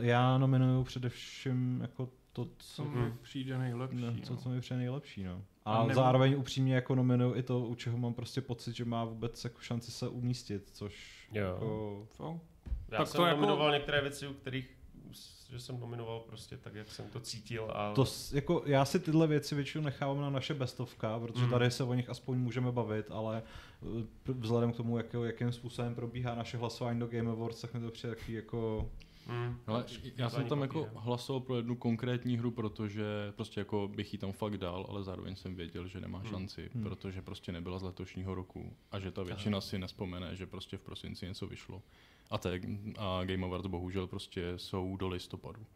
[0.00, 3.96] Já nominuju především jako to, co, mi přijde nejlepší.
[3.96, 4.18] no, no.
[4.22, 5.24] co, co mi přijde nejlepší.
[5.24, 5.42] No.
[5.64, 8.84] A A nebo- zároveň upřímně jako nominuju i to, u čeho mám prostě pocit, že
[8.84, 11.46] má vůbec jako šanci se umístit, což Jo.
[11.54, 12.06] jako...
[12.10, 12.40] Co?
[12.88, 14.70] Já Tak jsem to jako- nominoval některé věci, u kterých
[15.50, 17.70] že jsem nominoval prostě tak, jak jsem to cítil.
[17.74, 17.92] A...
[17.94, 21.50] To, jako, já si tyhle věci většinou nechávám na naše bestovka, protože Mm.
[21.50, 23.42] tady se o nich aspoň můžeme bavit, ale
[24.26, 27.80] pr- vzhledem k tomu, jak, jakým způsobem probíhá naše hlasování do Game Awards, tak mi
[27.80, 28.90] to přijde takový jako...
[29.26, 31.02] Mm, Ale to- já jsem tam jako papírem.
[31.04, 33.04] hlasoval pro jednu konkrétní hru, protože
[33.36, 36.28] prostě jako bych ji tam fakt dal, ale zároveň jsem věděl, že nemá Hmm.
[36.30, 36.82] šanci, Hmm.
[36.82, 40.80] protože prostě nebyla z letošního roku a že ta většina si nespomene, že prostě v
[40.82, 41.82] prosinci něco vyšlo.
[42.30, 42.60] A, te,
[42.98, 45.66] a Game Awards bohužel prostě jsou do listopadu.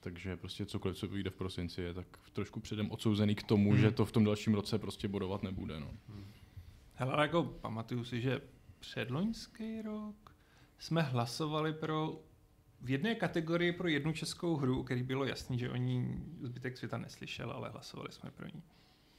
[0.00, 3.80] Takže prostě cokoliv, co vyjde v prosinci, je tak trošku předem odsouzený k tomu, Hmm.
[3.80, 5.80] že to v tom dalším roce prostě bodovat nebude.
[5.80, 5.90] No.
[6.94, 8.40] Hele, ale jako pamatuju si, že
[8.78, 10.14] předloňský rok
[10.78, 12.18] jsme hlasovali pro
[12.84, 16.98] v jedné kategorii pro jednu českou hru, který bylo jasný, že o ní zbytek světa
[16.98, 18.62] neslyšel, ale hlasovali jsme pro ní.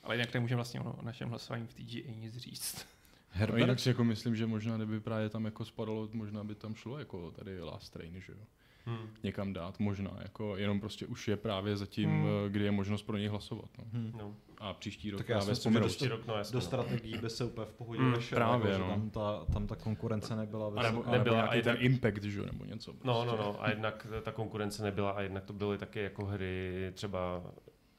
[0.04, 2.86] Ale jinak nemůžeme vlastně o našem hlasování v TGA nic říct.
[3.32, 3.80] A jinak Herbert?
[3.80, 7.32] si jako myslím, že možná kdyby právě tam jako spadalo, možná by tam šlo jako
[7.32, 8.40] tady Last Train, že jo.
[8.86, 9.10] Hmm.
[9.24, 12.22] někam dát, možná, jako jenom prostě už je právě zatím, Hmm.
[12.24, 12.50] hmm.
[12.52, 13.70] kdy je možnost pro něj hlasovat.
[13.78, 13.84] No.
[13.94, 14.12] Hm.
[14.20, 15.86] No, A příští rok Tak právě vzpomenu.
[15.88, 16.54] příští rok, no jasně.
[16.54, 16.62] Do no.
[16.62, 18.96] strategií by se úplně v pohodě Mm, vešel, právě, jako, že no.
[18.96, 20.70] tam, ta, tam ta konkurence nebyla.
[20.70, 20.88] Vysoká.
[20.88, 22.92] A nebo nebyla, nějaký a ten jednak- impact, že jo, nebo něco.
[22.92, 23.32] No, prostě.
[23.32, 23.64] no, no.
[23.64, 27.44] A jednak ta konkurence nebyla a jednak to byly taky jako hry třeba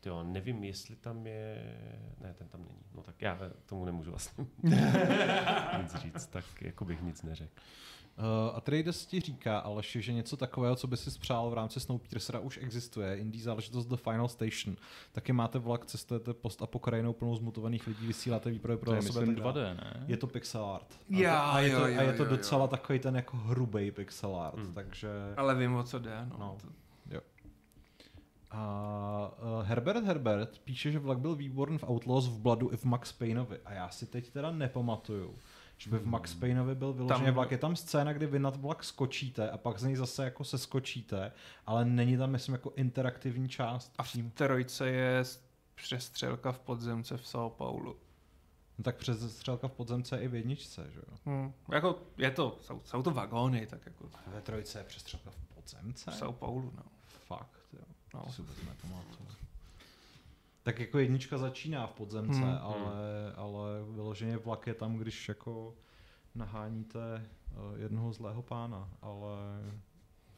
[0.07, 1.63] Jo, nevím, jestli tam je...
[2.21, 2.81] Ne, ten tam není.
[2.95, 4.47] No tak já tomu nemůžu vlastně
[5.83, 7.53] nic říct, tak jako bych nic neřekl.
[8.19, 11.81] Uh, a Traders ti říká, Aleši, že něco takového, co by si spřál v rámci
[11.81, 13.17] Snowpiercera, už existuje.
[13.17, 14.77] Indie záležitost The Final Station.
[15.13, 18.95] Taky máte vlak, cestujete post a po krajinou plnou zmutovaných lidí, vysíláte výproje pro To
[18.95, 19.21] je, sebe.
[19.21, 19.55] myslím, tak dále.
[19.55, 20.05] 2D, ne?
[20.07, 21.01] Je to pixel art.
[21.09, 22.69] Já, a, to, a, je jo, to, a je jo, to jo, docela jo.
[22.69, 24.75] takový ten jako hrubý pixel art, Hmm.
[24.75, 25.09] takže...
[25.37, 26.27] Ale vím, o co jde.
[26.31, 26.37] No.
[26.39, 26.57] No.
[26.61, 26.69] To,
[28.51, 32.85] A uh, Herbert Herbert píše, že vlak byl výborný v Outlaws, v Bloodu i v
[32.85, 33.59] Max Payneovi.
[33.65, 35.39] A já si teď teda nepamatuju,
[35.79, 37.51] že by v Max Payneovi byl vyloženě Tam- vlak.
[37.51, 40.59] Je tam scéna, kdy vy nad vlak skočíte a pak z něj zase jako se
[40.59, 41.33] skočíte,
[41.67, 43.93] ale není tam, myslím, jako interaktivní část.
[43.99, 45.25] a v trojce je
[45.75, 47.97] přestřelka v podzemce v São Paulo.
[48.79, 51.19] No, tak přes střelka v podzemce je i v jedničce, že jo?
[51.27, 51.53] Hmm.
[51.73, 56.11] Jako je to, jsou, jsou to vagóny, tak jako Ve trojce je přestřelka v podzemce?
[56.11, 56.83] v São Paulo, no.
[57.27, 57.81] Fakt, jo.
[58.15, 58.23] no.
[58.27, 59.29] To si vůbec nepamatuju.
[60.67, 62.49] Tak jako jednička začíná v podzemce, Hmm.
[62.49, 62.59] hmm.
[62.61, 65.75] ale, ale vyloženě vlak je tam, když jako
[66.35, 69.37] naháníte eh, jednoho zlého pána, ale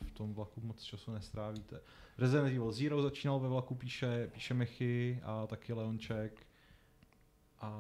[0.02, 1.80] v tom vlaku moc času nestrávíte.
[2.18, 6.46] Resident Evil Zero začínal ve vlaku, píše, píše Michy a taky Leonček.
[7.60, 7.78] A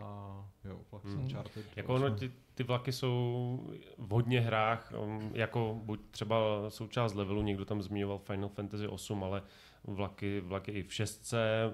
[0.64, 1.22] jo, vlak Hmm.
[1.22, 1.66] Uncharted.
[1.76, 6.36] Jako ono, ty, ty vlaky jsou v hodně hrách, um, jako buď třeba
[6.70, 9.42] součást levelu, někdo tam zmiňoval Final Fantasy 8, ale
[9.84, 11.72] vlaky, vlaky i v šestce,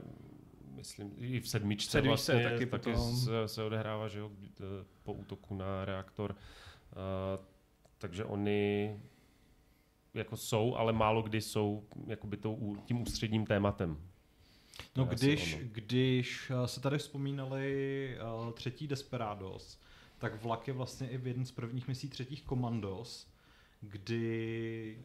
[0.77, 3.16] myslím, i v sedmičce, Sedmičce vlastně, taky taky potom.
[3.16, 4.64] se, se odehrává, že jo, t-
[5.03, 6.31] po útoku na reaktor.
[6.31, 7.45] Uh,
[7.99, 8.97] takže oni
[10.14, 13.97] jako jsou, ale málo kdy jsou jakoby tou, tím ústředním tématem.
[14.97, 19.79] No když, když eh, se tady vzpomínali uh, třetí Desperados,
[20.18, 23.27] tak vlak je vlastně i v jeden z prvních misí třetích Komandos,
[23.89, 24.99] kdy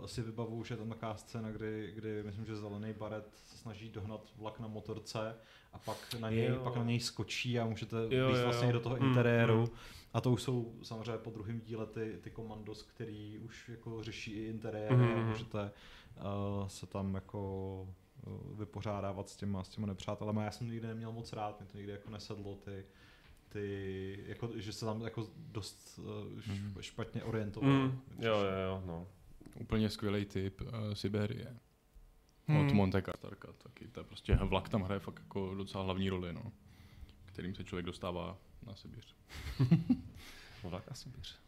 [0.00, 3.58] uh, si vybavuju, že je tam taková scéna, kdy, kdy myslím, že zelený baret se
[3.58, 5.34] snaží dohnat vlak na motorce
[5.72, 6.60] a pak na něj, Jo.
[6.64, 8.72] pak na něj skočí a můžete Jo, jo, vlastně jo.
[8.72, 9.60] do toho Mm, interiéru.
[9.60, 9.68] mm.
[10.14, 14.32] A to už jsou samozřejmě po druhém díle ty, ty komandos, který už jako řeší
[14.32, 15.28] i interiéry Mhm, a mhm.
[15.28, 15.70] můžete
[16.60, 17.82] uh, se tam jako
[18.26, 20.44] uh, vypořádávat s těma, s těma nepřátelema.
[20.44, 22.84] Já jsem nikdy neměl moc rád, mě to nikdy jako nesedlo ty,
[23.48, 26.00] ty jako, že se tam jako dost
[26.74, 27.70] uh, špatně orientoval.
[27.70, 29.06] Mm, jo, jo, jo, no.
[29.60, 31.56] Úplně skvělý typ uh, Siberie.
[32.46, 32.66] Hmm.
[32.66, 33.88] Od Monte Cartarka taky.
[33.88, 36.52] To je prostě vlak tam hraje fakt jako docela hlavní roli, no.
[37.24, 39.16] Kterým se člověk dostává na Sibiř.
[40.62, 41.38] Vlak a Sibiř.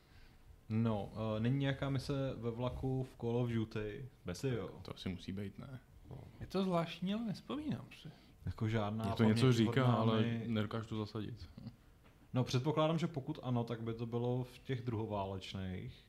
[0.68, 4.08] No, uh, není nějaká mise ve vlaku v Call of Duty?
[4.24, 5.80] Bez jo, To asi musí být, ne?
[6.40, 8.08] Je to zvláštní, ale nespomínám si.
[8.46, 11.48] jako žádná Je to něco říká, ale nedokážu to zasadit.
[12.34, 16.04] No předpokládám, že pokud ano, tak by to bylo v těch druhoválečných.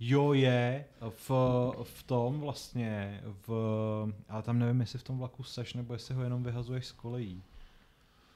[0.00, 1.30] Jo je, v,
[1.82, 3.50] v tom vlastně, v,
[4.28, 7.42] ale tam nevím, jestli v tom vlaku seš, nebo jestli ho jenom vyhazuješ z kolejí.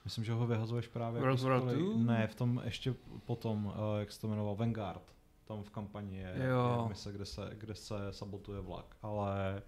[0.04, 1.80] Myslím, že ho vyhazuješ právě World jako z War kolejí.
[1.80, 2.04] II?
[2.04, 2.94] Ne, v tom ještě
[3.26, 5.02] potom, eh, jak se to jmenovalo, Vanguard.
[5.44, 6.80] Tam v kampani je, Jo.
[6.82, 9.62] je mise, kde se, kde se sabotuje vlak, ale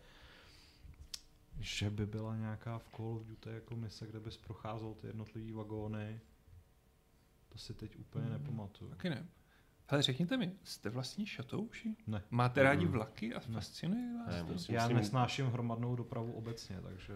[1.60, 5.52] že by byla nějaká v Call of Duty jako mise, kde bys procházel ty jednotlivý
[5.52, 6.20] vagóny,
[7.52, 8.32] to si teď úplně Hmm.
[8.32, 8.90] nepamatuju.
[8.90, 9.26] Taky ne.
[9.88, 11.96] Ale řekněte mi, jste vlastně šatouši?
[12.06, 12.22] Ne.
[12.30, 13.54] Máte rádi vlaky a Ne.
[13.54, 14.52] fascinuje vás Ne, to?
[14.52, 17.14] musím, Já ním, nesnáším hromadnou dopravu obecně, takže...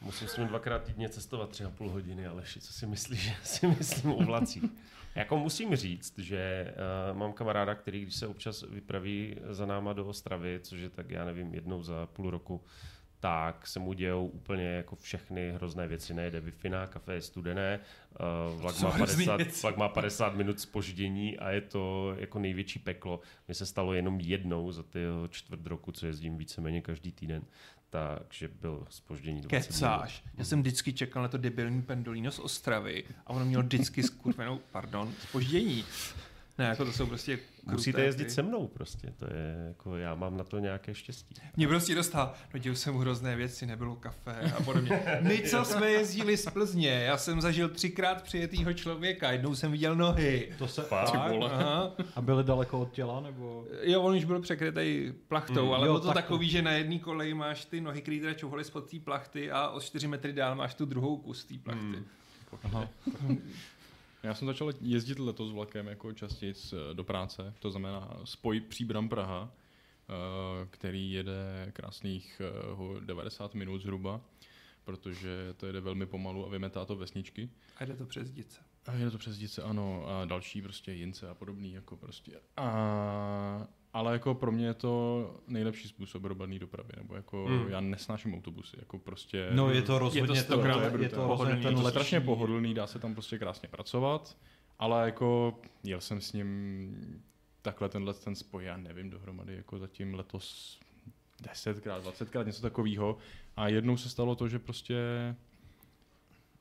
[0.00, 3.34] musím s ním dvakrát týdně cestovat tři a půl hodiny, ale co si myslíš, že
[3.42, 4.64] si myslím o vlacích?
[5.14, 6.74] Jako musím říct, že
[7.12, 11.10] uh, mám kamaráda, který když se občas vypraví za náma do Ostravy, což je tak,
[11.10, 12.64] já nevím, jednou za půl roku,
[13.22, 16.14] tak se mu dějou úplně jako všechny hrozné věci.
[16.14, 16.52] Nejde wi
[16.88, 17.80] kafe je studené,
[18.54, 19.60] uh, vlak, má hrozný 50, věci.
[19.62, 23.20] vlak má 50 minut spoždění a je to jako největší peklo.
[23.48, 24.98] Mně se stalo jenom jednou za ty
[25.30, 27.44] čtvrt roku, co jezdím víceméně každý týden,
[27.90, 29.66] takže byl spoždění 20 minut.
[29.66, 30.24] Kecáš.
[30.38, 34.60] Já jsem vždycky čekal na to debilní pendolino z Ostravy a ono mělo vždycky skurvenou,
[34.72, 35.84] pardon, spoždění.
[36.62, 38.30] Ne, jako to jsou prostě kruté Musíte jezdit ty.
[38.30, 41.34] se mnou prostě, to je jako, já mám na to nějaké štěstí.
[41.56, 45.02] Mě prostě dostal, no děl jsem hrozné věci, nebylo kafe a podobně.
[45.20, 49.96] My, co jsme jezdili z Plzně, já jsem zažil třikrát přijetýho člověka, jednou jsem viděl
[49.96, 50.52] nohy.
[50.58, 50.82] To se...
[50.82, 51.14] Fakt?
[51.44, 51.92] Aha.
[52.16, 53.66] A byli daleko od těla, nebo...
[53.82, 56.62] Jo, on už byl překrytý plachtou, Mm, ale jo, bylo to tak to- takový, že
[56.62, 60.08] na jedné koleji máš ty nohy, které teda čuholy spod té plachty a o 4
[60.08, 61.82] metry dál máš tu druhou kus té plachty.
[61.84, 62.04] Mm.
[62.64, 62.88] Aha.
[64.22, 66.54] Já jsem začal jezdit letos vlakem jako častěji
[66.92, 73.78] do práce, to znamená spoj Příbram Praha, eh, který jede krásných eh, ho 90 minut
[73.78, 74.20] zhruba,
[74.84, 77.50] protože to jede velmi pomalu a vymetá to vesničky.
[77.76, 78.60] A jde to přes dice.
[78.86, 82.40] A jede to přes Dice, ano, a další prostě Jince a podobný, jako prostě.
[82.56, 87.68] A, ale jako pro mě je to nejlepší způsob hromadné dopravy, nebo jako Hmm.
[87.68, 89.48] já nesnáším autobusy, jako prostě...
[89.52, 91.08] No je to rozhodně Je to ten- je brutální.
[91.08, 94.36] to Pohodlný, ten je to strašně pohodlný, dá se tam prostě krásně pracovat,
[94.78, 97.22] ale jako jel jsem s ním
[97.62, 100.78] takhle tenhle ten spoj, já nevím dohromady, jako zatím letos
[101.42, 103.18] desetkrát, dvacetkrát, něco takového.
[103.56, 104.96] A jednou se stalo to, že prostě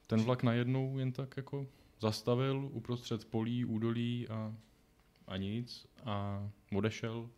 [0.08, 1.68] ten vlak najednou jen tak jako
[2.00, 4.54] zastavil uprostřed polí, údolí a,
[5.32, 7.30] a nic a odešel.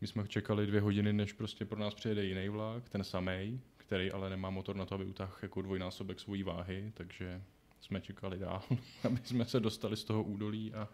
[0.00, 4.12] My jsme čekali dvě hodiny, než prostě pro nás přijede jiný vlak, ten samej, který
[4.12, 7.42] ale nemá motor na to, aby utáhl jako dvojnásobek svojí váhy, takže
[7.80, 8.62] jsme čekali dál,
[9.04, 10.88] aby jsme se dostali z toho údolí a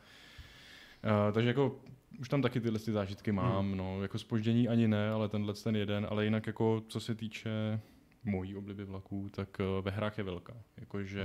[1.04, 1.80] Uh, takže jako
[2.20, 3.76] už tam taky tyhle ty zážitky mám, hmm.
[3.76, 7.80] no, jako spoždění ani ne, ale tenhle ten jeden, ale jinak jako co se týče
[8.24, 11.24] mojí obliby vlaků, tak uh, ve hrách je velká, jakože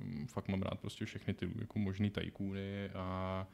[0.00, 0.26] hmm.
[0.26, 3.46] fakt mám rád prostě všechny ty jako možný tajkůny a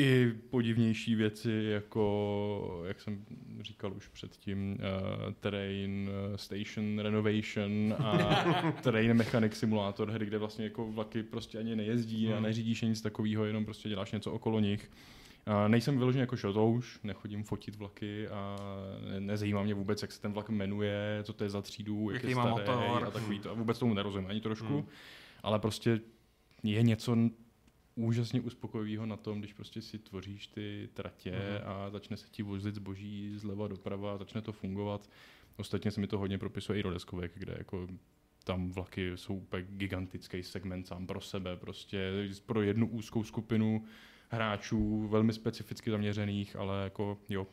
[0.00, 3.24] i podivnější věci, jako, jak jsem
[3.60, 10.64] říkal už předtím, uh, Terrain uh, Station Renovation a Terrain Mechanic Simulator, hry, kde vlastně
[10.64, 12.42] jako vlaky prostě ani nejezdí a Hmm.
[12.42, 14.90] neřídíš nic takového, jenom prostě děláš něco okolo nich.
[15.48, 18.56] Uh, nejsem vyložený jako šotouš, nechodím fotit vlaky a
[19.10, 22.14] ne- nezajímá mě vůbec, jak se ten vlak jmenuje, co to je za třídu, jak
[22.22, 23.04] Jaký je starý motor.
[23.04, 23.50] a takový to.
[23.50, 24.66] A vůbec tomu nerozumím ani trošku.
[24.66, 24.86] Hmm.
[25.42, 26.00] Ale prostě
[26.62, 27.16] je něco
[28.04, 31.60] úžasně uspokojivého na tom, když prostě si tvoříš ty tratě Mhm.
[31.64, 35.10] a začne se ti vozit zboží zleva doprava, začne to fungovat.
[35.56, 37.88] Ostatně se mi to hodně propisuje i do deskovek, kde jako
[38.44, 43.84] tam vlaky jsou úplně gigantický segment sám pro sebe, prostě pro jednu úzkou skupinu
[44.28, 47.46] hráčů, velmi specificky zaměřených, ale jako jo,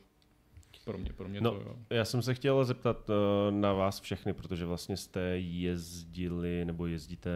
[0.88, 1.76] Pro mě, pro mě No, to jo.
[1.90, 3.16] Já jsem se chtěl zeptat uh,
[3.56, 7.32] na vás všechny, protože vlastně jste jezdili nebo jezdíte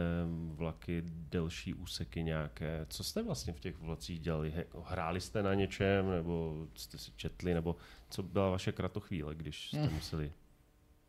[0.48, 2.86] vlaky delší úseky nějaké.
[2.88, 4.54] Co jste vlastně v těch vlacích dělali?
[4.84, 7.76] Hráli jste na něčem nebo jste si četli, nebo
[8.10, 9.94] co byla vaše kratochvíle, když jste Hmm.
[9.94, 10.32] museli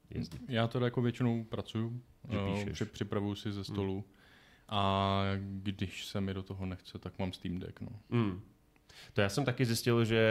[0.09, 0.41] jezdit?
[0.47, 2.01] Já teda jako většinou pracuju,
[2.65, 4.03] Že při, připravuju si ze stolu
[4.69, 7.81] a když se mi do toho nechce, tak mám Steam Deck.
[7.81, 7.89] No.
[8.09, 8.41] Mm.
[9.13, 10.23] To já jsem taky zjistil, že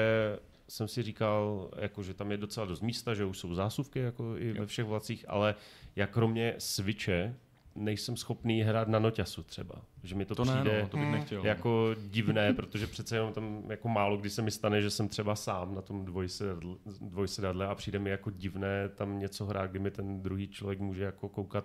[0.69, 4.37] jsem si říkal, jako, že tam je docela dost místa, že už jsou zásuvky jako
[4.39, 4.67] i ve Jo.
[4.67, 5.55] všech vlacích, ale
[5.97, 7.35] já kromě Switche
[7.75, 9.75] nejsem schopný hrát na noťasu třeba.
[10.03, 11.45] Že mi to, To přijde ne, no, to bych nechtěl.
[11.45, 15.37] jako divné, protože přece jenom tam jako málo kdy se mi stane, že jsem třeba
[15.37, 19.91] sám na tom dvojsedadle, dvojsedadle a přijde mi jako divné tam něco hrát, kdy mi
[19.91, 21.65] ten druhý člověk může jako koukat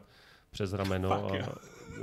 [0.52, 1.10] přes rameno.
[1.22, 1.46] Fuck, a, jo.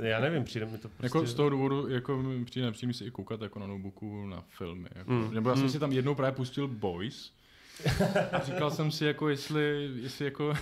[0.01, 1.05] já nevím, přijde mi to prostě...
[1.05, 4.43] Jako z toho důvodu jako mi přijde nepříjemný si i koukat jako na notebooku na
[4.49, 4.89] filmy.
[4.95, 5.11] Jako.
[5.11, 5.33] Mm.
[5.33, 5.69] Nebo já jsem Mm.
[5.71, 7.31] si tam jednou právě pustil Boys
[8.31, 10.53] a říkal jsem si jako, jestli, jestli jako,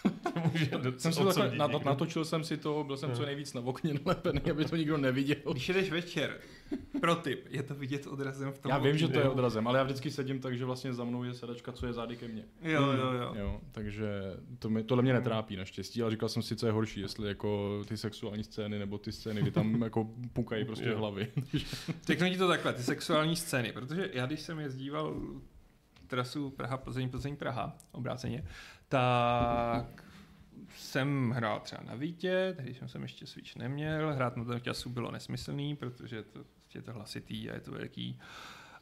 [0.52, 3.26] může jsem si takhle, natočil jsem si to, byl jsem co Mm.
[3.26, 5.36] nejvíc na okně nalepený, aby to nikdo neviděl.
[5.52, 6.36] Když jdeš večer,
[7.00, 9.78] pro tip, je to vidět odrazem v tom Já vím, že to je odrazem, ale
[9.78, 12.44] já vždycky sedím tak, že vlastně za mnou je sedačka, co je zády ke mně.
[12.62, 13.34] Jo, jo, jo.
[13.38, 14.08] Jo, takže
[14.58, 17.82] to mě, tohle mě netrápí naštěstí, ale říkal jsem si, co je horší, jestli jako
[17.88, 20.98] ty sexuální scény nebo ty scény, kdy tam jako pukají prostě Jo.
[20.98, 21.32] hlavy.
[22.06, 25.16] Řeknu ti to takhle, ty sexuální scény, protože já když jsem jezdíval
[26.06, 28.44] trasu Praha, Plzeň, Plzeň, Praha, obráceně,
[28.88, 30.04] tak
[30.76, 34.90] jsem hrál třeba na Vítě, tehdy jsem jsem ještě Switch neměl, hrát na tom času
[34.90, 38.18] bylo nesmyslný, protože to, prostě je to hlasitý a je to veliký.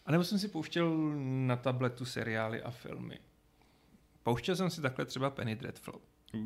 [0.07, 0.91] A nebo jsem si pouštěl
[1.47, 3.18] na tabletu seriály a filmy.
[4.22, 6.01] Pouštěl jsem si takhle třeba Penny Dreadful.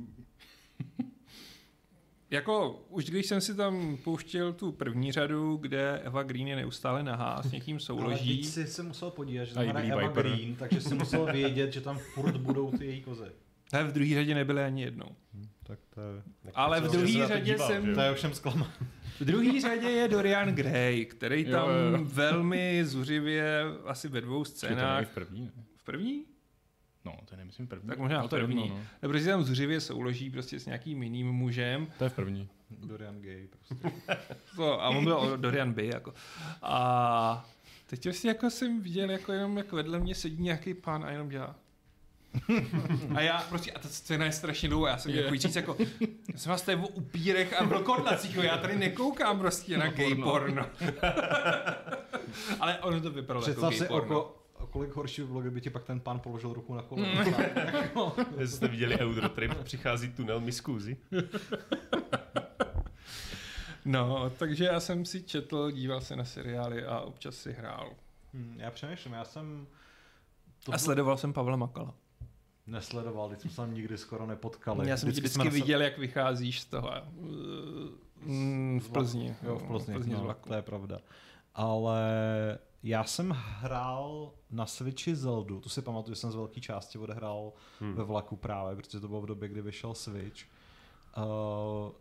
[2.32, 7.02] Jako, už když jsem si tam pouštěl tu první řadu, kde Eva Green je neustále
[7.02, 8.36] nahá s někým Ale souloží.
[8.36, 10.26] teď si se musel podívat, že tam hraje Eva Piper.
[10.26, 13.24] Green, takže si musel vědět, že tam furt budou ty její kozy.
[13.72, 15.16] Ne, v druhé řadě nebyly ani jednou.
[15.62, 18.72] Tak to je, Tak Ale v druhé řadě díval, jsem- to je ovšem zklamání.
[19.20, 22.04] V druhé řadě je Dorian Gray, který tam jo, jo.
[22.04, 25.06] velmi zuřivě, asi ve dvou Počkej, to scénách.
[25.06, 25.64] v první, ne?
[25.76, 26.24] V první?
[27.04, 27.88] No, to je nemyslím první.
[27.88, 28.62] Tak možná no, v to je první.
[28.62, 29.18] jedno, no.
[29.20, 31.86] Si tam zuřivě souloží prostě s nějakým jiným mužem.
[31.98, 32.48] To je v první.
[32.70, 33.92] Dorian Gay prostě.
[34.56, 36.14] To, a on byl Dorian Bay, jako.
[36.62, 37.48] A
[37.86, 41.28] teď prostě jako jsem viděl, jako jenom jak vedle mě sedí nějaký pán a jenom
[41.28, 41.56] dělá.
[43.14, 45.76] A já prostě, a ta scéna je strašně dlouhá, já jsem jako říct, jako,
[46.32, 50.66] já jsem vás tady o upírech a vlkodlacích, já tady nekoukám prostě na gay porno.
[52.60, 54.20] Ale ono to vypadalo jako gay si, porno.
[54.22, 57.22] oko, o kolik horší by bylo, kdyby ti pak ten pán položil ruku na koleno.
[58.38, 60.96] Jestli jste viděli Eurotrip, přichází tunel Miskuzi.
[63.84, 67.90] No, takže já jsem si četl, díval se na seriály a občas si hrál.
[68.34, 69.66] Hmm, já přemýšlím, já jsem
[70.64, 71.94] to A sledoval jsem Pavla Makala.
[72.66, 74.88] Nesledoval, když jsme se tam nikdy skoro nepotkali.
[74.88, 76.90] Já jsem jsme vždycky se- viděl, jak vycházíš z toho.
[78.22, 78.90] Mm, z v.
[78.90, 79.34] Plzni.
[79.42, 80.98] Jo, v Plzni, Plzni z no, to je pravda.
[81.54, 82.08] Ale
[82.82, 87.52] já jsem hrál na Switchi Zeldu, tu si pamatuju, že jsem z velké části odehrál
[87.80, 87.94] Hmm.
[87.94, 90.40] ve vlaku právě, protože to bylo v době, kdy vyšel Switch.
[91.16, 91.92] Uh,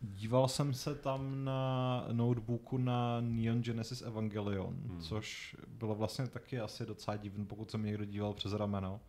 [0.00, 5.00] díval jsem se tam na notebooku na Neon Genesis Evangelion, Hmm.
[5.00, 9.00] což bylo vlastně taky asi docela divný, pokud se mě někdo díval přes rameno.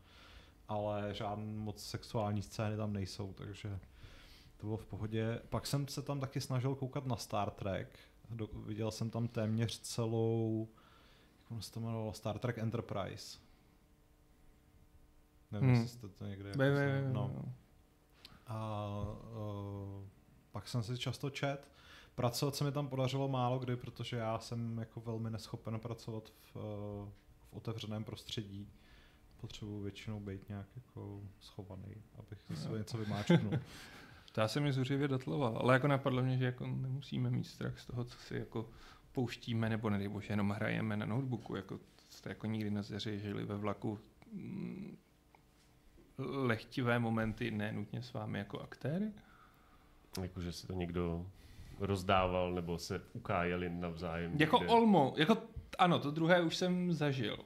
[0.68, 3.80] Ale žádné moc sexuální scény tam nejsou, takže
[4.58, 5.42] to bylo v pohodě.
[5.50, 8.00] Pak jsem se tam taky snažil koukat na Star Trek.
[8.30, 10.68] Do, viděl jsem tam téměř celou,
[11.40, 13.38] jak ono se to jmenovalo, Star Trek Enterprise.
[15.52, 15.82] Nevím, Hmm.
[15.82, 16.50] jestli jste to někde...
[16.50, 17.46] jako be, no.
[18.48, 18.90] A
[19.32, 20.04] uh,
[20.52, 21.72] pak jsem si často čet.
[22.16, 26.56] Pracovat se mi tam podařilo málo kdy, protože já jsem jako velmi neschopen pracovat v,
[26.56, 26.62] uh,
[27.40, 28.72] v otevřeném prostředí.
[29.42, 33.52] Potřebuji většinou být nějak jako schovaný, abych ze sebe něco vymáčknul.
[34.32, 37.80] To já jsem mi zuřivě dotloval, ale jako napadlo mě, že jako nemusíme mít strach
[37.80, 38.70] z toho, co si jako
[39.12, 41.80] pouštíme, nebo nedej bože, jenom hrajeme na notebooku, jako
[42.10, 44.00] jste jako nikdy nezařežili ve vlaku
[44.32, 44.98] mm,
[46.18, 49.12] lehtivé momenty, ne nutně s vámi jako aktéry?
[50.22, 51.26] Jakože si to někdo
[51.80, 54.32] rozdával nebo se ukájeli navzájem.
[54.40, 54.74] Jako někde.
[54.74, 55.38] Olmo, jako
[55.78, 57.38] ano, to druhé už jsem zažil.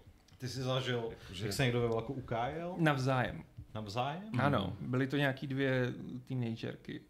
[0.42, 2.76] Ty jsi zažil, Jakože- jak se někdo ve vlaku ukájel?
[2.78, 3.44] Navzájem.
[3.76, 4.40] Navzájem?
[4.40, 5.94] Ano, byly to nějaký dvě
[6.28, 7.02] teenagerky.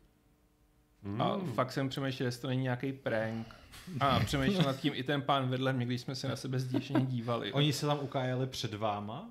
[1.03, 1.21] Hmm.
[1.21, 3.47] A fakt jsem přemýšlel, jestli to není nějaký prank.
[3.99, 7.05] A přemýšlel nad tím i ten pán vedle mě, když jsme se na sebe zděšeně
[7.05, 7.53] dívali.
[7.53, 9.29] Oni se tam ukájeli před váma?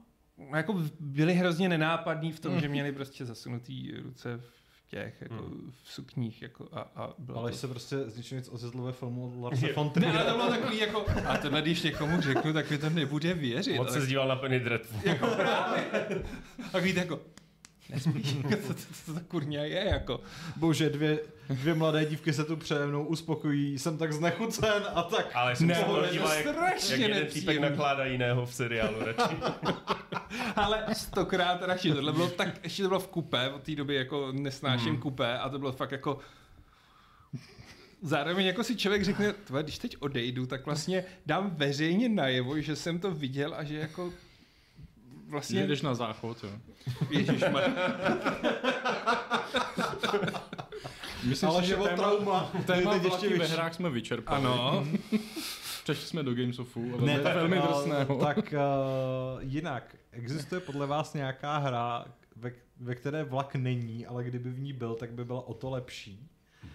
[0.57, 4.60] jako byli hrozně nenápadní v tom, že měli prostě zasunutý ruce v
[4.91, 5.73] těch, jako Hmm.
[5.83, 7.57] v sukních, jako a, a bylo Ale to...
[7.57, 10.21] se prostě z ničeho nic ozezl ve filmu Larsa von Ne, Triera.
[10.21, 13.77] ale to bylo takový jako, a tohle když někomu řeknu, tak mi to nebude věřit.
[13.77, 15.01] Moc ale- se zdíval na Penny Dreadful.
[15.05, 15.85] jako právě.
[16.73, 17.21] A víte, jako,
[17.91, 20.21] nespíš, co to, to, to, to kurňa je, jako.
[20.57, 21.19] Bože, dvě,
[21.49, 25.31] dvě mladé dívky se tu přede mnou uspokojí, jsem tak znechucen a tak.
[25.35, 28.55] Ale jsem se ale to díval, to jak, strašně jak jeden týpek nakládá jiného v
[28.55, 29.37] seriálu radši.
[30.57, 34.33] Ale stokrát radši, tohle bylo tak, ještě to bylo v kupé, od té doby jako
[34.33, 35.01] nesnáším Hmm.
[35.01, 36.19] kupé a to bylo fakt jako
[38.03, 42.77] Zároveň jako si člověk řekne, tvoje, když teď odejdu, tak vlastně dám veřejně najevo, že
[42.77, 44.13] jsem to viděl a že jako
[45.31, 45.67] vlastně...
[45.67, 46.51] Jdeš na záchod, jo.
[47.11, 47.65] Ježišmar.
[51.25, 52.51] Myslím Ale si, že že o téma, trauma.
[52.67, 54.45] téma ještě ve hrách jsme vyčerpali.
[54.45, 54.87] Ano.
[55.83, 58.17] Přešli jsme do Gamesofu, ale Ne, ne, tak, velmi uh, drsného.
[58.19, 62.05] tak uh, jinak, existuje podle vás nějaká hra,
[62.37, 65.71] ve, ve které vlak není, ale kdyby v ní byl, tak by byla o to
[65.71, 66.29] lepší?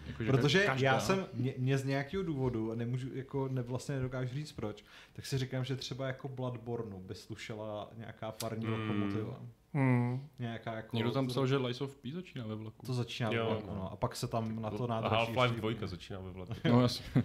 [0.07, 0.85] Jakože Protože každá.
[0.93, 4.83] já jsem, mě, mě z nějakého důvodu, a nemůžu, jako ne, vlastně nedokážu říct proč,
[5.13, 8.73] tak si říkám, že třeba jako Bloodborne by slušela nějaká parní Hmm.
[8.81, 9.39] lokomotiva.
[9.73, 10.27] Hmm.
[10.39, 10.95] Nějaká jako...
[10.95, 12.85] Někdo tam psal, že Lies of P začíná ve vlaku.
[12.85, 13.45] To začíná Jo.
[13.45, 13.91] jo, no.
[13.91, 16.53] A pak se tam na to A nádraží Half-Life ještě- 2 začíná ve vlaku.
[16.69, 17.23] No jasně.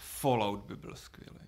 [0.00, 1.38] Fallout by byl skvělý.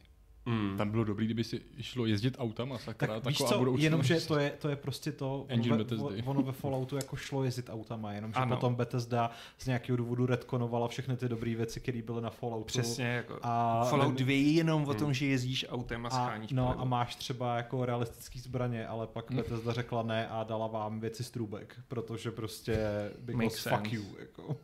[0.46, 0.74] Mm.
[0.78, 3.82] Tam bylo dobrý, kdyby si šlo jezdit autama, sakra, Tak víš taková co, budoucnost.
[3.84, 7.44] jenomže to je, to je prostě to, Engine ono ve, ono ve Falloutu jako šlo
[7.44, 8.56] jezdit autama, jenomže Ano.
[8.56, 12.64] potom Bethesda z nějakého důvodu retkonovala všechny ty dobré věci, které byly na Falloutu.
[12.66, 14.98] Přesně, jako A Fallout 2 je jenom o Hmm.
[14.98, 16.82] tom, že jezdíš autem a a, scháníš no, palivo.
[16.82, 19.36] a máš třeba jako realistický zbraně, ale pak Hm.
[19.36, 22.78] Bethesda řekla ne a dala vám věci z trůbek, protože prostě
[23.20, 23.96] because fuck sense.
[23.96, 24.04] you.
[24.18, 24.56] Jako.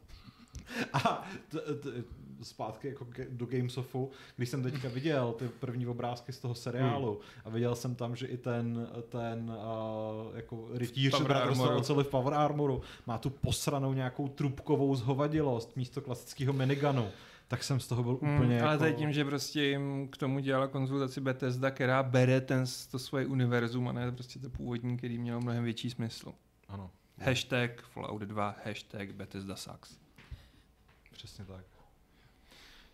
[0.92, 1.88] A t, t,
[2.42, 7.42] zpátky jako do Gamesofu, když jsem teďka viděl ty první obrázky z toho seriálu Hmm.
[7.44, 11.14] a viděl jsem tam, že i ten, ten uh, jako rytíř
[11.76, 17.08] oceli v Power Armoru má tu posranou nějakou trubkovou zhovadilost místo klasického minigunu.
[17.48, 18.78] Tak jsem z toho byl Hmm, úplně ale jako...
[18.78, 22.98] to je tím, že prostě jim k tomu dělala konzultaci Bethesda, která bere ten, to
[22.98, 26.32] svoje univerzum a ne prostě to původní, který měl mnohem větší smysl.
[26.68, 29.98] Ano, Hashtag Fallout 2, hashtag Bethesda sucks.
[31.16, 31.64] Přesně tak.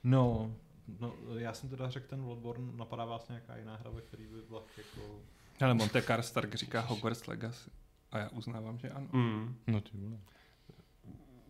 [0.05, 0.55] No,
[1.01, 4.41] no, já jsem teda řekl ten Bloodborne, napadá vás nějaká jiná hra, ve který by
[4.41, 5.21] vlak jako...
[5.61, 7.71] Ale Monte Carlo Stark říká Hogwarts Legacy.
[8.13, 9.09] A já uznávám, že ano.
[9.13, 9.57] Mm.
[9.67, 10.19] No ty vole.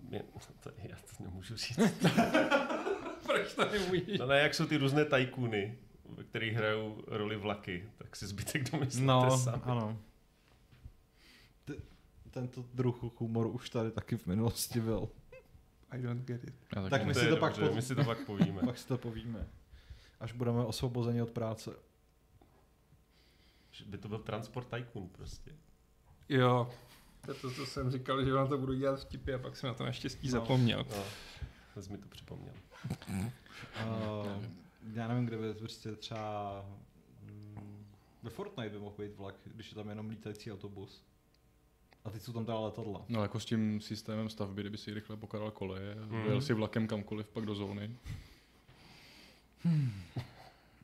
[0.09, 0.23] Mě,
[0.61, 1.79] to, já to nemůžu říct.
[3.27, 4.19] Proč to nemůžeš?
[4.19, 8.71] No ne, jak jsou ty různé tajkuny, ve kterých hrajou roli vlaky, tak si zbytek
[8.71, 9.63] domyslíte No, sami.
[9.65, 9.99] ano.
[11.65, 11.75] T-
[12.31, 15.09] tento druh humoru už tady taky v minulosti byl.
[15.93, 16.55] I don't get it.
[16.91, 17.07] Tak ne.
[17.07, 18.61] my To si to pak my si to pak povíme.
[18.67, 19.49] Pak si to povíme.
[20.21, 21.71] Až budeme osvobozeni od práce.
[23.71, 25.51] Že by to byl transport tycoon prostě.
[26.29, 26.71] Jo.
[27.25, 29.69] To je to, co jsem říkal, že vám to budu dělat vtipy a pak jsem
[29.69, 30.33] na to naštěstí No.
[30.33, 30.87] zapomněl.
[30.97, 31.05] No,
[31.75, 32.55] to jsi mi to připomněl.
[32.91, 34.45] Uh,
[34.95, 36.65] já nevím, kde by prostě třeba...
[37.23, 37.87] mm,
[38.23, 41.03] Ve Fortnite by mohl být vlak, když je tam jenom lítající autobus.
[42.05, 43.05] A teď jsou tam teda letadla.
[43.09, 46.25] No jako s tím systémem stavby, kdyby si rychle pokládal koleje, mm.
[46.27, 47.97] jel si vlakem kamkoliv pak do zóny.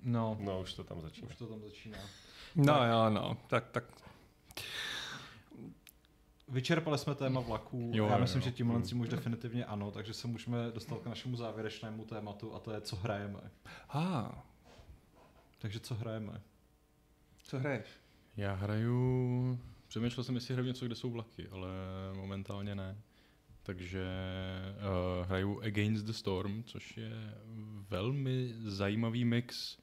[0.03, 1.29] No, No, už to tam začíná.
[1.29, 1.99] už to tam začíná.
[2.57, 2.91] No Tak.
[2.91, 3.37] jo, no.
[3.47, 3.85] Tak, tak.
[6.49, 7.91] Vyčerpali jsme téma vlaků.
[7.95, 8.45] Jo, já myslím, jo.
[8.45, 12.59] že tímhle tím už definitivně ano, takže se můžeme dostat k našemu závěrečnému tématu a
[12.59, 13.41] to je, co hrajeme.
[13.89, 14.29] Ah,
[15.59, 16.41] Takže co hrajeme?
[17.43, 17.87] co hraješ?
[18.37, 19.59] Já hraju...
[19.89, 21.69] Přemýšlel jsem, jestli hraju něco, kde jsou vlaky, ale
[22.15, 23.03] momentálně ne.
[23.63, 24.07] Takže
[24.77, 27.35] uh, hraju Against the Storm, což je
[27.89, 29.79] velmi zajímavý mix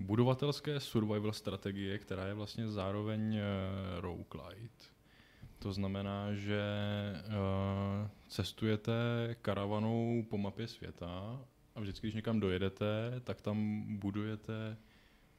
[0.00, 3.40] budovatelské survival strategie, která je vlastně zároveň uh,
[4.00, 4.84] roguelite.
[5.58, 6.62] To znamená, že
[7.26, 8.92] uh, cestujete
[9.42, 11.40] karavanou po mapě světa
[11.74, 14.76] a vždycky, když někam dojedete, tak tam budujete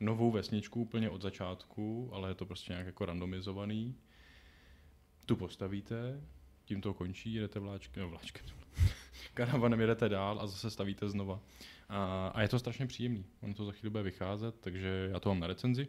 [0.02, 3.96] novou vesničku úplně od začátku, ale je to prostě nějak jako randomizovaný.
[5.26, 6.22] Tu postavíte,
[6.66, 8.46] tím to končí, jedete vláčkem, no vláčkem,
[9.34, 11.40] karavanem jedete dál a zase stavíte znova.
[11.90, 13.26] A, a je to strašně příjemný.
[13.42, 15.88] On to za chvíli bude vycházet, takže já to mám na recenzi.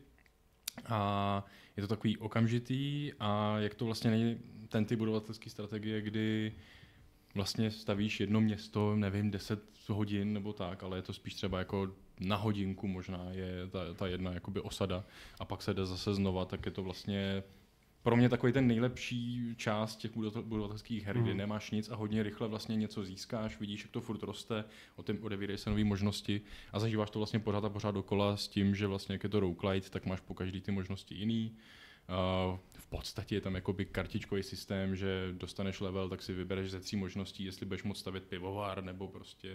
[0.87, 1.45] A
[1.77, 4.39] je to takový okamžitý a jak to vlastně není
[4.69, 6.55] ten typ budovatelské strategie, kdy
[7.35, 11.95] vlastně stavíš jedno město, nevím, 10 hodin nebo tak, ale je to spíš třeba jako
[12.23, 15.05] na hodinku možná je ta, ta jedna jakoby osada
[15.41, 17.43] a pak se jde zase znova, tak je to vlastně
[18.03, 21.25] pro mě takový ten nejlepší část těch budovatel- budovatelských her, mm.
[21.25, 24.65] kdy nemáš nic a hodně rychle vlastně něco získáš, vidíš, jak to furt roste,
[24.97, 26.41] o tím odevírají se nové možnosti
[26.73, 29.41] a zažíváš to vlastně pořád a pořád dokola s tím, že vlastně jak je to
[29.41, 31.57] roguelite, tak máš po každý ty možnosti jiný.
[32.53, 32.59] Uh,
[32.93, 37.45] podstatě je tam jakoby kartičkový systém, že dostaneš level, tak si vybereš ze tří možností,
[37.45, 39.55] jestli budeš moct stavět pivovar nebo prostě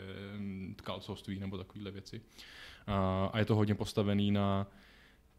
[0.76, 2.22] tkalcovství nebo takovéhle věci.
[2.88, 4.68] A, a je to hodně postavený na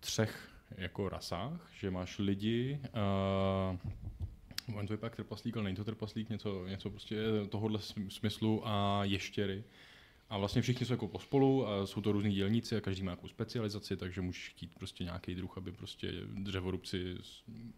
[0.01, 2.81] třech jako rasách, že máš lidi,
[4.69, 7.17] uh, on to je pak trpaslík, ale není to trpaslík, něco, něco prostě
[7.49, 7.79] tohohle
[8.09, 9.65] smyslu a ještěry.
[10.31, 13.29] A vlastně všichni jsou jako pospolu a jsou to různí dělníci a každý má nějakou
[13.29, 17.17] specializaci, takže můžeš chtít prostě nějaký druh, aby prostě dřevorubci,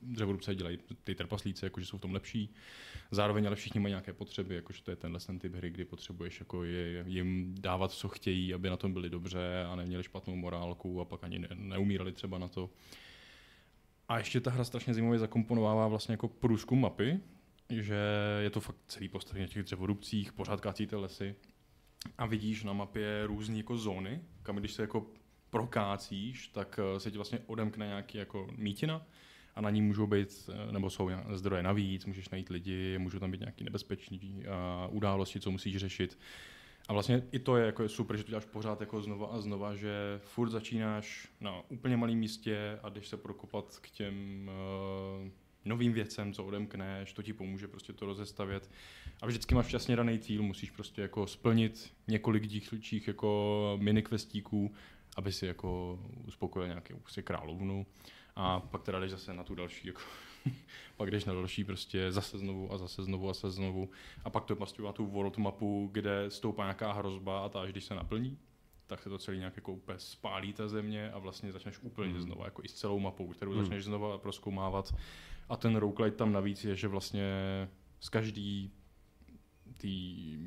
[0.03, 2.55] dřevorubce dělají ty trpaslíci, jakože jsou v tom lepší.
[3.11, 6.41] Zároveň ale všichni mají nějaké potřeby, jakože to je tenhle ten typ hry, kdy potřebuješ
[6.41, 11.01] jako je, jim dávat, co chtějí, aby na tom byli dobře a neměli špatnou morálku
[11.01, 12.71] a pak ani ne, neumírali třeba na to.
[14.09, 17.21] A ještě ta hra strašně zajímavě zakomponovává vlastně jako průzkum mapy,
[17.69, 17.99] že
[18.41, 21.35] je to fakt celý postavení těch dřevorubcích, pořád kácíte lesy
[22.19, 25.07] a vidíš na mapě různé jako zóny, kam když se jako
[25.51, 29.07] prokácíš, tak eh, se ti vlastně odemkne nějaký jako mítina
[29.55, 33.31] a na ní můžou být, eh, nebo jsou zdroje navíc, můžeš najít lidi, můžou tam
[33.31, 36.19] být nějaký nebezpečný a události, co musíš řešit.
[36.89, 39.75] A vlastně i to je jako super, že to děláš pořád jako znova a znova,
[39.75, 44.51] že furt začínáš na úplně malém místě a jdeš se prokopat k těm
[45.65, 48.71] novým věcem, co odemkneš, to ti pomůže prostě to rozestavět.
[49.23, 54.75] A vždycky máš časně daný cíl, musíš prostě jako splnit několik dílčích jako mini questíků,
[55.17, 57.87] aby si jako uspokojil nějakou prostě královnu.
[58.37, 60.01] A pak teda jdeš zase na tu další, jako
[60.97, 63.91] pak jdeš na další prostě zase znovu a zase znovu a zase znovu.
[64.25, 67.73] A pak to prostě má tu world mapu, kde stoupá nějaká hrozba a ta až
[67.73, 68.39] když se naplní,
[68.91, 72.21] tak se to celý nějak jako úplně spálí ta země a vlastně začneš úplně mm.
[72.21, 73.59] znova, jako i s celou mapou, kterou mm.
[73.59, 74.95] začneš znova proskoumávat.
[75.49, 77.31] A ten roguelite tam navíc je, že vlastně
[78.01, 78.73] z každý
[79.77, 79.89] té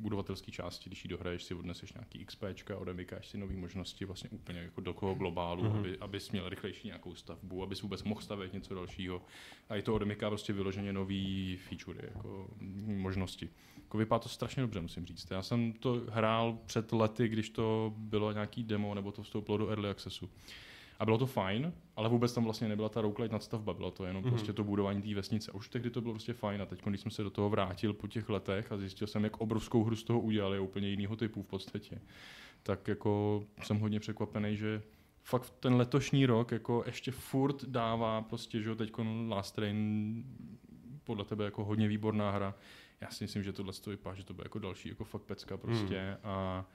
[0.02, 2.44] budovatelské části, když ji dohraješ, si odneseš nějaký XP,
[2.76, 5.80] odemykáš si nové možnosti vlastně úplně jako do toho globálu, mm-hmm.
[5.80, 9.22] aby, abys měl rychlejší nějakou stavbu, abys vůbec mohl stavět něco dalšího.
[9.70, 12.50] A i to odemyká prostě vyloženě nový feature, jako
[12.86, 13.50] možnosti.
[13.78, 15.32] Jako vypadá to strašně dobře, musím říct.
[15.32, 19.70] Já jsem to hrál před lety, když to bylo nějaký demo, nebo to vstoupilo do
[19.70, 20.30] Early Accessu.
[21.04, 24.24] A bylo to fajn, ale vůbec tam vlastně nebyla ta roguelite nadstavba, bylo to jenom
[24.24, 24.30] mm-hmm.
[24.30, 25.52] prostě to budování té vesnice.
[25.52, 27.94] A už tehdy to bylo prostě fajn a teď, když jsem se do toho vrátil
[27.94, 31.44] po těch letech a zjistil jsem, jak obrovskou hru z toho udělali, úplně jiného typu
[31.44, 32.02] v podstatě,
[32.64, 34.82] tak jako jsem hodně překvapený, že
[35.24, 38.92] fakt ten letošní rok jako ještě furt dává prostě, že teď
[39.28, 40.24] Last Train
[41.04, 42.56] podle tebe jako hodně výborná hra.
[43.02, 45.58] Já si myslím, že tohle to vypadá, že to bude jako další jako fakt pecka
[45.58, 46.30] prostě mm.
[46.30, 46.66] a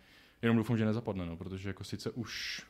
[0.42, 2.66] jenom doufám, že nezapadne, no, protože jako sice už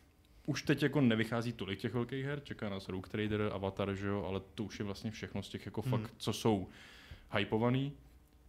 [0.49, 4.25] už teď jako nevychází tolik těch velkých her, čeká nás Rogue Trader, Avatar, že jo,
[4.25, 5.91] ale to už je vlastně všechno z těch jako hmm.
[5.91, 6.69] fakt, co jsou
[7.37, 7.93] hypovaný,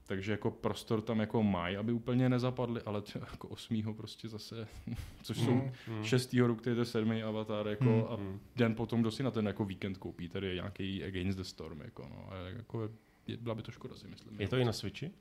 [0.06, 4.68] takže jako prostor tam jako mají, aby úplně nezapadly, ale tě, jako osmýho prostě zase,
[5.24, 6.04] což jsou mm, mm.
[6.04, 8.40] šestýho rok, který je sedmý avatar, jako mm, a mm.
[8.56, 11.82] den potom, kdo si na ten jako víkend koupí, tady je nějaký Against the Storm,
[11.82, 12.90] jako no, a jako
[13.28, 14.42] je, byla by to škoda si myslím.
[14.42, 15.12] Je to i na Switchi?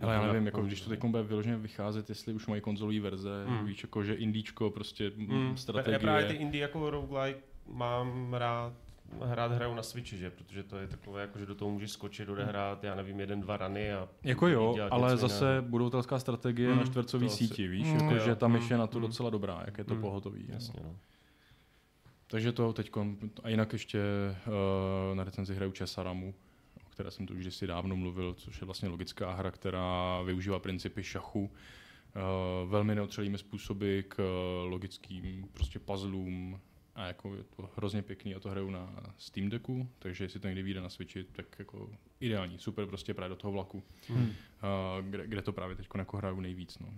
[0.00, 3.44] Ale já nevím, jako když to teď bude vyloženě vycházet, jestli už mají konzolové verze,
[3.46, 3.66] mm.
[3.66, 5.56] víš, jako že indíčko, prostě mm.
[5.56, 5.92] strategie.
[5.92, 8.72] Já právě ty indie jako roguelike mám rád,
[9.22, 10.30] hrát hraju na Switchi, že?
[10.30, 13.56] Protože to je takové, jako, že do toho můžeš skočit, odehrát, já nevím, jeden, dva
[13.56, 14.08] rany a...
[14.22, 15.62] Jako jo, ale zase jiného.
[15.62, 18.98] budovatelská strategie mm, na čtvercový síti, víš, mm, jako, že ta myš je na to
[18.98, 20.44] mm, docela dobrá, jak je to mm, pohotový.
[20.48, 20.96] Jasně, no.
[22.26, 22.90] Takže to teď,
[23.42, 24.00] a jinak ještě
[24.46, 26.34] uh, na recenzi hraju Česaramu,
[26.94, 31.02] které jsem tu už kdysi dávno mluvil, což je vlastně logická hra, která využívá principy
[31.02, 36.60] šachu uh, velmi neotřelými způsoby k uh, logickým prostě puzzlům
[36.94, 40.46] a jako je to hrozně pěkný a to hraju na Steam Decku, takže jestli to
[40.46, 41.90] někdy vyjde na Switchi, tak jako
[42.20, 44.26] ideální, super prostě právě do toho vlaku, hmm.
[44.26, 44.34] uh,
[45.00, 46.78] kde, kde, to právě teď jako hraju nejvíc.
[46.78, 46.88] No.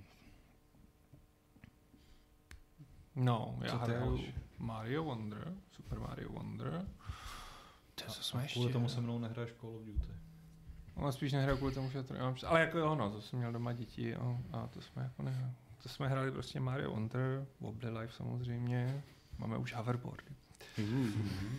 [3.15, 4.25] No, já hraju
[4.59, 6.87] Mario Wonder, Super Mario Wonder.
[8.33, 8.59] Zase ještě...
[8.59, 10.13] Kvůli tomu se mnou nehraješ Call of Duty.
[10.97, 13.53] No, spíš nehraju kvůli tomu, že to nemám Ale jako jo, no, to jsem měl
[13.53, 15.53] doma děti jo, a to jsme jako nehrali.
[15.83, 19.03] To jsme hráli prostě Mario Wonder, Wobbly Life samozřejmě,
[19.39, 20.31] máme už hoverboardy.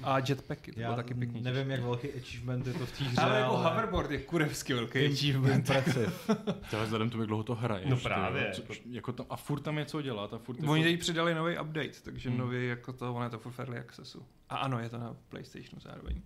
[0.04, 1.42] A jetpacky, to Já bylo taky pěkný.
[1.42, 3.40] nevím, jak velký achievement je to v té hře, ale...
[3.40, 5.70] jako hoverboard je kurevský velký achievement.
[5.70, 7.86] Ale vzhledem to, jak dlouho to hraje.
[7.90, 8.52] No právě.
[8.54, 10.34] Co, jako to, a furt tam je co dělat.
[10.34, 12.38] A furt Oni teď přidali nový update, takže hmm.
[12.38, 14.26] nový jako to, ono je to for early accessu.
[14.50, 16.22] A ano, je to na PlayStationu zároveň.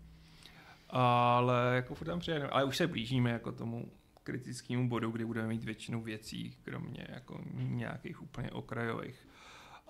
[0.91, 2.49] Ale jako furt tam přijedeme.
[2.49, 3.91] Ale už se blížíme jako tomu
[4.23, 9.27] kritickému bodu, kdy budeme mít většinu věcí, kromě jako nějakých úplně okrajových.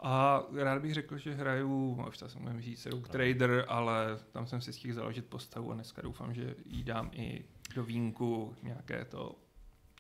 [0.02, 4.62] A rád bych řekl, že hraju, už to jsem říct, Rogue Trader, ale tam jsem
[4.62, 7.46] si stihl založit postavu a dneska doufám, že jí dám i
[7.76, 9.36] do vínku nějaké to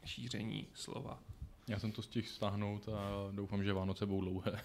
[0.05, 1.19] šíření slova.
[1.67, 4.61] Já jsem to stihl stáhnout a doufám, že Vánoce budou dlouhé.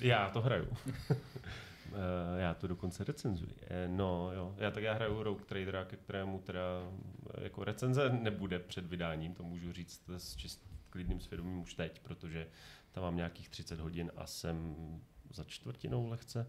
[0.00, 0.68] Já to hraju.
[1.94, 3.52] Uh, já to dokonce recenzuji.
[3.52, 8.10] Uh, no jo, já tak já hraju Rogue Tradera, ke kterému teda uh, jako recenze
[8.10, 12.46] nebude před vydáním, to můžu říct s čist klidným svědomím už teď, protože
[12.92, 14.76] tam mám nějakých 30 hodin a jsem
[15.30, 16.46] za čtvrtinou lehce.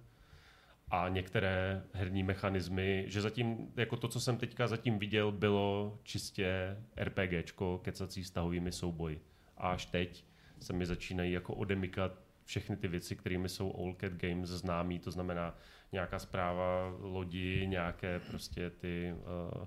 [0.90, 6.78] A některé herní mechanismy, že zatím, jako to, co jsem teďka zatím viděl, bylo čistě
[6.98, 9.22] RPGčko, kecací stahovými souboji.
[9.58, 10.26] A až teď
[10.60, 15.12] se mi začínají jako odemykat všechny ty věci, kterými jsou All Cat Games známí, to
[15.12, 15.56] znamená
[15.92, 19.66] nějaká zpráva lodi, nějaké prostě ty uh,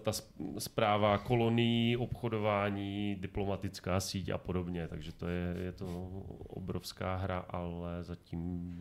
[0.00, 0.12] ta
[0.58, 4.88] zpráva kolonií, obchodování, diplomatická síť a podobně.
[4.88, 5.86] Takže to je, je to
[6.48, 8.74] obrovská hra, ale zatím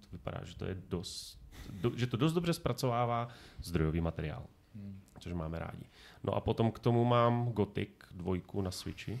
[0.00, 1.38] to vypadá, že to je dost,
[1.70, 3.28] do, že to dost dobře zpracovává
[3.62, 5.00] zdrojový materiál, hmm.
[5.18, 5.84] což máme rádi.
[6.24, 9.20] No a potom k tomu mám Gothic dvojku na Switchi,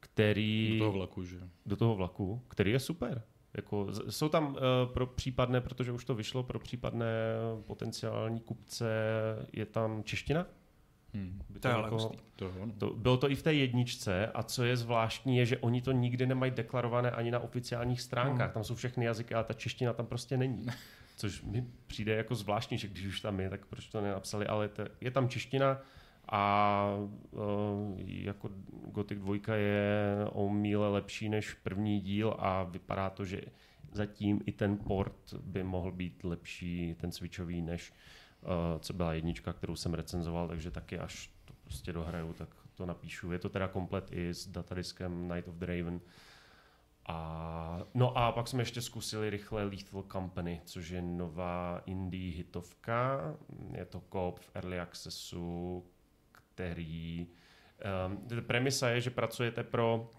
[0.00, 0.78] který...
[0.78, 1.40] Do toho vlaku, že?
[1.66, 3.22] Do toho vlaku, který je super.
[3.54, 4.58] Jako, jsou tam uh,
[4.92, 7.06] pro případné, protože už to vyšlo, pro případné
[7.66, 8.86] potenciální kupce,
[9.52, 10.46] je tam čeština?
[11.14, 11.40] Hmm.
[11.52, 14.76] to, to, je jako, to, to, bylo to i v té jedničce a co je
[14.76, 18.46] zvláštní je, že oni to nikdy nemají deklarované ani na oficiálních stránkách.
[18.46, 18.54] Hmm.
[18.54, 20.66] Tam jsou všechny jazyky, ale ta čeština tam prostě není.
[21.16, 24.68] Což mi přijde jako zvláštní, že když už tam je, tak proč to nenapsali, ale
[24.68, 25.80] to, je tam čeština,
[26.28, 26.86] a
[27.30, 27.40] uh,
[28.06, 28.50] jako
[28.84, 33.40] Gothic 2 je o míle lepší než první díl a vypadá to, že
[33.92, 37.92] zatím i ten port by mohl být lepší, ten switchový, než
[38.42, 42.86] uh, co byla jednička, kterou jsem recenzoval, takže taky až to prostě dohraju, tak to
[42.86, 43.32] napíšu.
[43.32, 46.00] Je to teda komplet i s datadiskem Night of the Raven.
[47.06, 53.20] A, no a pak jsme ještě zkusili rychle Lethal Company, což je nová indie hitovka.
[53.76, 55.84] Je to koop v Early Accessu,
[56.54, 57.26] který...
[58.06, 60.10] Um, premisa je, že pracujete pro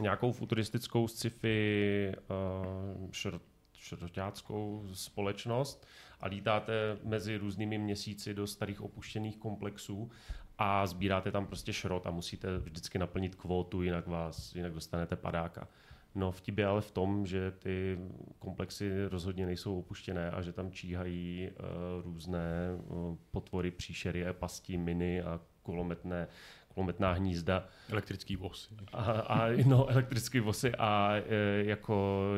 [0.00, 3.42] nějakou futuristickou sci-fi uh, šrot,
[3.78, 5.86] šrotáckou společnost
[6.20, 10.10] a lítáte mezi různými měsíci do starých opuštěných komplexů
[10.58, 15.68] a sbíráte tam prostě šrot a musíte vždycky naplnit kvótu, jinak vás, jinak dostanete padáka.
[16.14, 17.98] No vtip je ale v tom, že ty
[18.38, 25.22] komplexy rozhodně nejsou opuštěné a že tam číhají uh, různé uh, potvory, příšery, pasti, miny
[25.22, 26.28] a kulometné,
[26.68, 27.68] kulometná hnízda.
[27.90, 28.74] Elektrický vosy.
[28.92, 32.28] A, a, no, elektrický vosy a e, jako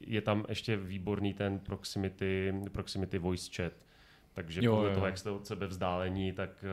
[0.00, 3.72] je tam ještě výborný ten proximity, proximity voice chat,
[4.34, 4.94] takže jo, podle jo.
[4.94, 6.64] toho, jak jste od sebe vzdálení, tak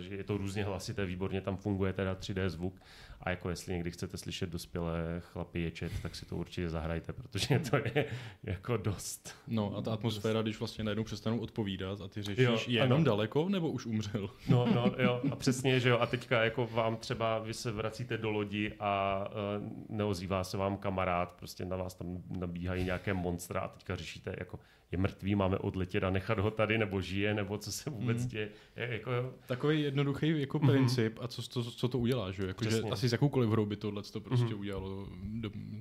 [0.00, 2.74] uh, je to různě hlasité, výborně tam funguje teda 3D zvuk
[3.20, 7.58] a jako jestli někdy chcete slyšet dospělé chlapy ječet, tak si to určitě zahrajte, protože
[7.70, 8.06] to je
[8.42, 9.34] jako dost.
[9.48, 13.04] No a ta atmosféra, když vlastně najednou přestanou odpovídat a ty řešíš, jo, je jenom
[13.04, 14.30] daleko nebo už umřel?
[14.48, 18.18] No, no, jo, a přesně, že jo, a teďka jako vám třeba, vy se vracíte
[18.18, 23.60] do lodi a uh, neozývá se vám kamarád, prostě na vás tam nabíhají nějaké monstra
[23.60, 24.58] a teďka řešíte jako,
[24.92, 28.28] je mrtvý, máme odletět a nechat ho tady, nebo žije, nebo co se vůbec mm.
[28.28, 28.48] děje.
[28.76, 29.10] Je, jako...
[29.46, 30.70] Takový jednoduchý jako mm-hmm.
[30.70, 32.46] princip a co, to, co to udělá, že?
[32.46, 34.58] Jako, že asi s jakoukoliv hrou by tohle to prostě mm-hmm.
[34.58, 35.08] udělalo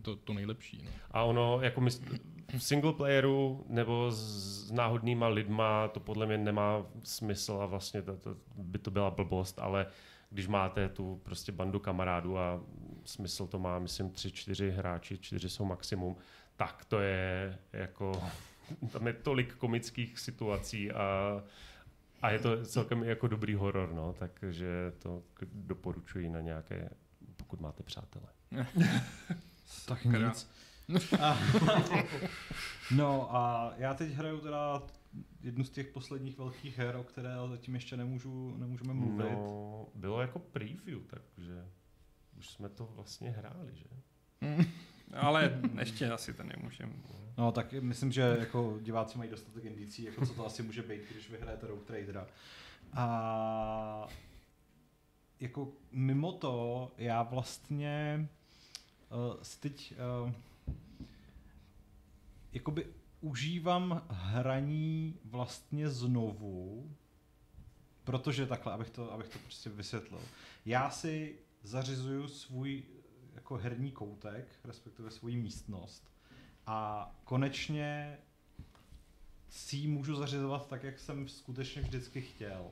[0.01, 0.82] to, to nejlepší.
[0.86, 0.91] No.
[1.12, 1.89] A ono, jako my,
[2.57, 8.17] v single playeru nebo s náhodnýma lidma to podle mě nemá smysl a vlastně to,
[8.17, 9.86] to, by to byla blbost, ale
[10.29, 12.62] když máte tu prostě bandu kamarádů a
[13.04, 16.16] smysl to má, myslím, tři, čtyři hráči, čtyři jsou maximum,
[16.55, 18.12] tak to je jako
[18.91, 21.41] tam je tolik komických situací a,
[22.21, 25.24] a je to celkem jako dobrý horor, no, takže to
[25.54, 26.89] doporučuji na nějaké,
[27.37, 28.28] pokud máte přátele.
[29.86, 30.50] tak nic.
[32.96, 34.82] no a já teď hraju teda
[35.41, 39.32] jednu z těch posledních velkých her, o které zatím ještě nemůžu, nemůžeme mluvit.
[39.32, 41.66] No, bylo jako preview, takže
[42.37, 43.86] už jsme to vlastně hráli, že?
[45.13, 46.93] Ale ještě asi to nemůžeme.
[47.37, 51.01] No tak myslím, že jako diváci mají dostatek indicí, jako co to asi může být,
[51.11, 52.27] když vyhrajete Rogue Tradera.
[52.93, 54.07] A
[55.39, 58.27] jako mimo to, já vlastně
[59.29, 60.31] uh, teď uh,
[62.51, 62.87] jakoby
[63.21, 66.91] užívám hraní vlastně znovu,
[68.03, 70.21] protože takhle, abych to, abych to prostě vysvětlil.
[70.65, 72.83] Já si zařizuju svůj
[73.39, 76.09] jako herní koutek, respektive svoji místnost
[76.71, 78.17] a konečně
[79.49, 82.71] si ji můžu zařizovat tak, jak jsem skutečně vždycky chtěl.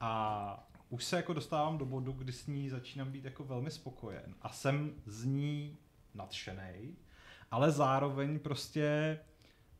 [0.00, 4.34] A už se jako dostávám do bodu, kdy s ní začínám být jako velmi spokojen
[4.42, 5.78] a jsem z ní
[6.14, 6.96] nadšený,
[7.50, 9.18] ale zároveň prostě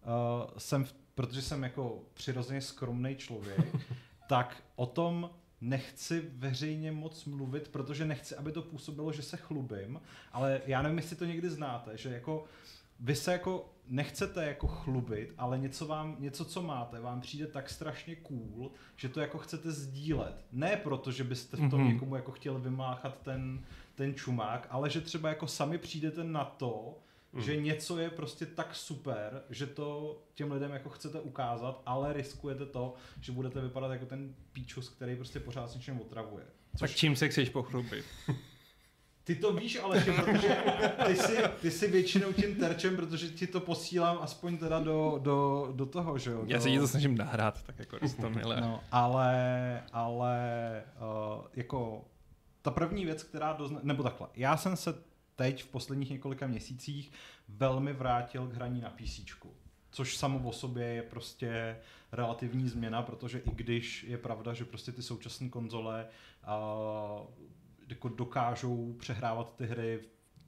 [0.02, 3.76] uh, jsem, protože jsem jako přirozeně skromný člověk,
[4.28, 5.30] tak o tom
[5.68, 10.00] nechci veřejně moc mluvit, protože nechci, aby to působilo, že se chlubím,
[10.32, 12.44] ale já nevím, jestli to někdy znáte, že jako
[13.00, 17.70] vy se jako nechcete jako chlubit, ale něco, vám, něco, co máte, vám přijde tak
[17.70, 20.44] strašně cool, že to jako chcete sdílet.
[20.52, 21.92] Ne proto, že byste v tom Mhm.
[21.92, 23.64] někomu jako chtěli vymáchat ten,
[23.94, 26.98] ten čumák, ale že třeba jako sami přijdete na to,
[27.36, 27.42] Mm.
[27.42, 32.66] že něco je prostě tak super, že to těm lidem jako chcete ukázat, ale riskujete
[32.66, 36.44] to, že budete vypadat jako ten píčus, který prostě pořád s něčím otravuje.
[36.78, 38.04] Tak čím se chceš pochlubit?
[39.24, 40.56] Ty to víš, ale že protože
[41.06, 45.68] ty jsi, ty jsi většinou tím terčem, protože ti to posílám aspoň teda do, do,
[45.72, 46.44] do toho, že jo?
[46.46, 48.60] Já se ti to snažím nahrát, tak jako to milé.
[48.60, 50.82] No, ale, ale
[51.36, 52.04] uh, jako
[52.62, 53.80] ta první věc, která dozna...
[53.82, 54.94] nebo takhle, já jsem se
[55.36, 57.12] teď v posledních několika měsících
[57.48, 59.20] velmi vrátil k hraní na PC.
[59.90, 61.76] Což samo o sobě je prostě
[62.12, 67.26] relativní změna, protože i když je pravda, že prostě ty současné konzole uh,
[67.88, 70.00] jako dokážou přehrávat ty hry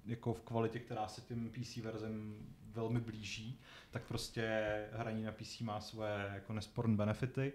[0.06, 3.60] jako v kvalitě, která se tím PC verzem velmi blíží,
[3.90, 7.52] tak prostě hraní na PC má své jako nesporné benefity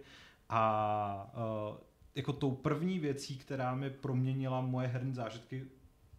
[0.50, 1.34] a
[1.72, 1.78] uh,
[2.16, 5.68] jako tou první věcí, která mi proměnila moje herní zážitky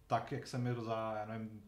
[0.07, 1.63] tak, jak jsem je za, já nevím,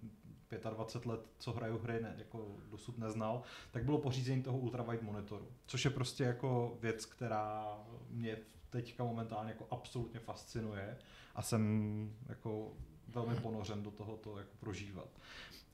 [0.70, 5.48] 25 let, co hraju hry, ne, jako dosud neznal, tak bylo pořízení toho ultrawide monitoru,
[5.66, 7.78] což je prostě jako věc, která
[8.10, 8.38] mě
[8.70, 10.98] teďka momentálně jako absolutně fascinuje
[11.34, 12.72] a jsem jako
[13.08, 15.08] velmi ponořen do toho to jako prožívat.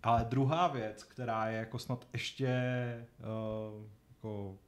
[0.02, 2.52] Ale druhá věc, která je jako snad ještě
[3.18, 4.58] uh, jako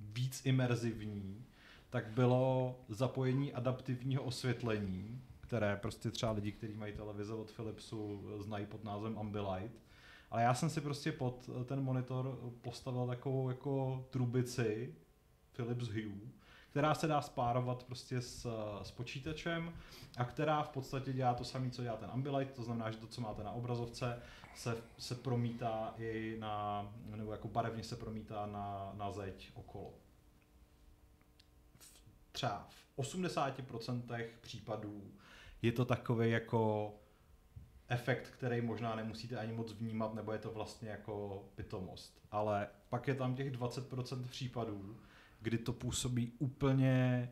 [0.00, 1.44] víc imerzivní,
[1.90, 8.66] tak bylo zapojení adaptivního osvětlení, které prostě třeba lidi, kteří mají televize od Philipsu, znají
[8.66, 9.82] pod názvem Ambilight.
[10.30, 14.94] Ale já jsem si prostě pod ten monitor postavil takovou jako trubici
[15.52, 16.30] Philips Hue,
[16.70, 18.46] která se dá spárovat prostě s,
[18.82, 19.72] s počítačem
[20.16, 23.06] a která v podstatě dělá to samé, co dělá ten Ambilight, to znamená, že to,
[23.06, 24.22] co máte na obrazovce,
[24.54, 29.94] se, se promítá i na, nebo jako barevně se promítá na, na zeď okolo.
[31.78, 31.92] V,
[32.32, 35.12] třeba v 80% případů
[35.62, 36.92] je to takový jako
[37.88, 42.18] efekt, který možná nemusíte ani moc vnímat, nebo je to vlastně jako pitomost.
[42.30, 44.96] Ale pak je tam těch 20% případů,
[45.40, 47.28] kdy to působí úplně,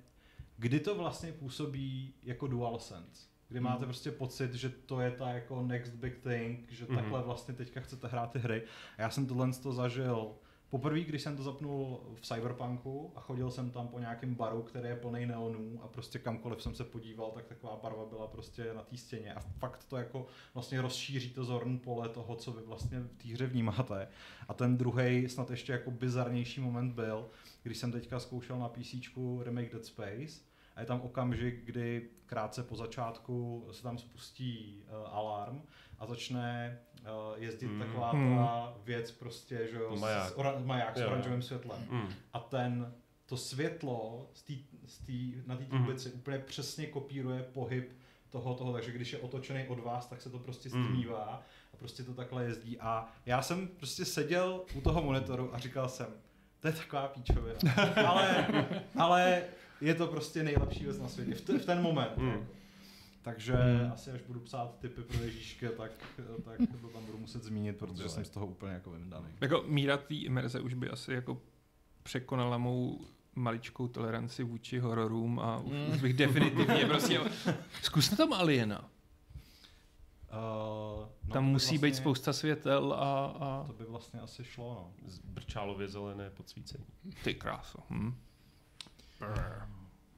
[0.59, 3.27] kdy to vlastně působí jako DualSense.
[3.49, 3.69] Kdy Hmm.
[3.69, 6.95] máte prostě pocit, že to je ta jako next big thing, že Mhm.
[6.97, 8.63] takhle vlastně teďka chcete hrát ty hry.
[8.99, 10.35] A já jsem tohle to zažil
[10.71, 14.89] Poprvé, když jsem to zapnul v Cyberpunku a chodil jsem tam po nějakém baru, který
[14.89, 18.83] je plný neonů a prostě kamkoliv jsem se podíval, tak taková barva byla prostě na
[18.83, 23.01] té stěně a fakt to jako vlastně rozšíří to zorn pole toho, co vy vlastně
[23.01, 24.09] v té hře vnímáte.
[24.49, 27.29] A ten druhý snad ještě jako bizarnější moment byl,
[27.63, 28.95] když jsem teďka zkoušel na PC
[29.43, 30.41] remake Dead Space
[30.77, 35.63] a je tam okamžik, kdy krátce po začátku se tam spustí uh, alarm
[35.99, 36.79] a začne
[37.37, 37.79] jezdit Mm.
[37.79, 40.29] taková ta věc prostě, že jo, Maják.
[40.29, 41.87] s, oran- maják s oranžovým světlem.
[41.91, 42.09] Mm.
[42.33, 42.95] A ten,
[43.27, 46.15] to světlo z tý, z tý, na té trubici mm.
[46.15, 47.93] úplně přesně kopíruje pohyb
[48.31, 50.85] toho, toho, takže když je otočený od vás, tak se to prostě Mm.
[50.85, 52.81] stmívá a prostě to takhle jezdí.
[52.81, 56.07] A já jsem prostě seděl u toho monitoru a říkal jsem,
[56.61, 57.59] to je taková píčovina.
[58.09, 58.47] ale,
[58.99, 59.43] ale
[59.81, 62.17] je to prostě nejlepší věc na světě v, t- v ten moment.
[62.17, 62.29] Mm.
[62.29, 62.45] Jako.
[63.25, 63.93] Takže Mm.
[63.93, 65.91] asi až budu psát typy pro Ježíška, tak,
[66.45, 68.11] tak to tam budu muset zmínit, protože Dělej.
[68.11, 69.27] jsem z toho úplně jako vyndaný.
[69.41, 71.41] Jako míra té imerze už by asi jako
[72.03, 73.01] překonala mou
[73.35, 75.91] maličkou toleranci vůči hororům a už, Mm.
[75.95, 77.21] už bych definitivně prostě...
[77.83, 78.79] Zkus na tom Aliena.
[78.81, 78.87] Uh,
[81.27, 85.09] no, Tam musí být vlastně- spousta světel a, a To by vlastně asi šlo, no.
[85.11, 86.85] Z brčálově zelené podsvícení.
[87.25, 87.79] ty kráso.
[87.91, 88.15] Hm?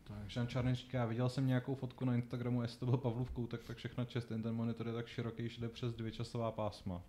[0.07, 3.65] Takže Jan Čarný říká, viděl jsem nějakou fotku na Instagramu, jestli to byl Pavlův koutek,
[3.65, 7.03] tak všechno čest, ten monitor je tak široký, že jde přes dvě časová pásma.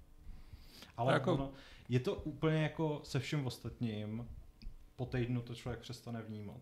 [0.97, 1.33] Ale jako...
[1.33, 1.51] ono,
[1.89, 4.27] je to úplně jako se vším ostatním,
[4.95, 6.61] po týdnu to člověk přestane vnímat.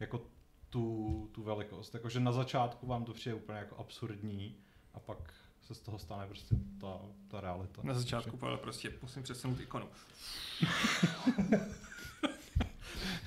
[0.00, 0.22] Jako
[0.70, 1.94] tu, tu velikost.
[1.94, 4.56] Jakože na začátku vám to přijde úplně jako absurdní
[4.94, 7.82] a pak se z toho stane prostě ta, ta realita.
[7.84, 9.88] Na začátku, ale prostě musím přesunout ikonu.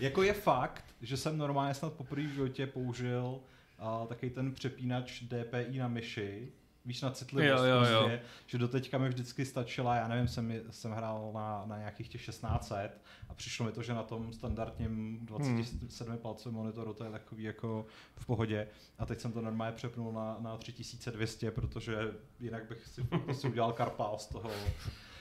[0.02, 3.40] Jako je fakt, že jsem normálně snad poprvé v životě použil
[3.82, 6.52] uh, takový ten přepínač DPI na myši,
[6.86, 8.00] víš, na citlivost, Jo, jo, jo.
[8.00, 12.26] Prostě, že doteďka mi vždycky stačila, já nevím, jsem, jsem hrál na, na nějakých těch
[12.26, 17.44] 1600 a přišlo mi to, že na tom standardním 27 palcovém monitoru to je takový
[17.44, 18.68] jako v pohodě
[19.00, 21.98] a teď jsem to normálně přepnul na, na 3200, protože
[22.40, 24.52] jinak bych si prostě udělal karpál z toho.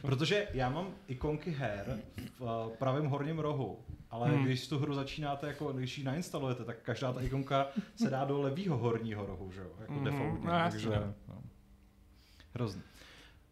[0.03, 2.01] Protože já mám ikonky her
[2.39, 3.79] v uh, pravém horním rohu,
[4.11, 4.37] ale Hmm.
[4.37, 4.47] hmm.
[4.47, 7.67] když tu hru začínáte, jako když ji nainstalujete, tak každá ta ikonka
[7.97, 11.15] se dá do levýho horního rohu, že jo, jako Mhm, defaultně, no takže no.
[11.29, 11.43] no.
[12.55, 12.83] hrozný.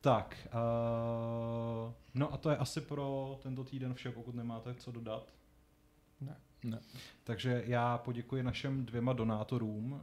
[0.00, 5.32] Tak, uh, no a to je asi pro tento týden vše, pokud nemáte co dodat.
[6.20, 6.36] Ne.
[6.64, 6.80] Ne.
[7.24, 9.98] Takže já poděkuji našem dvěma donátorům, uh,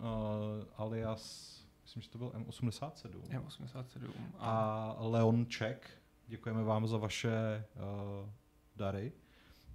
[0.78, 1.52] alias,
[1.84, 2.92] myslím, že to byl M87.
[3.30, 4.10] M87.
[4.40, 4.52] A
[5.00, 5.90] a Leon Ček.
[6.28, 8.30] Děkujeme vám za vaše uh,
[8.76, 9.12] dary.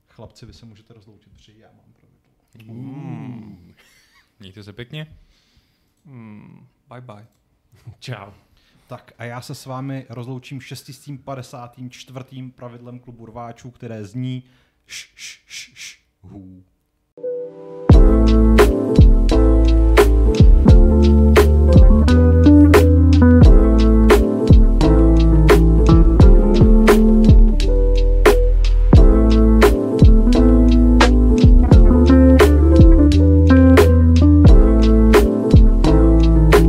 [0.09, 2.74] Chlapci, vy se můžete rozloučit, protože já mám pravidlo.
[2.74, 3.74] Mm.
[4.40, 5.16] Mějte se pěkně.
[6.05, 7.27] mm, bye bye.
[7.98, 8.31] Čau.
[8.86, 12.52] Tak a já se s vámi rozloučím 654.
[12.55, 14.43] pravidlem klubu rváčů, které zní
[14.86, 16.64] š, š, š, š, hů.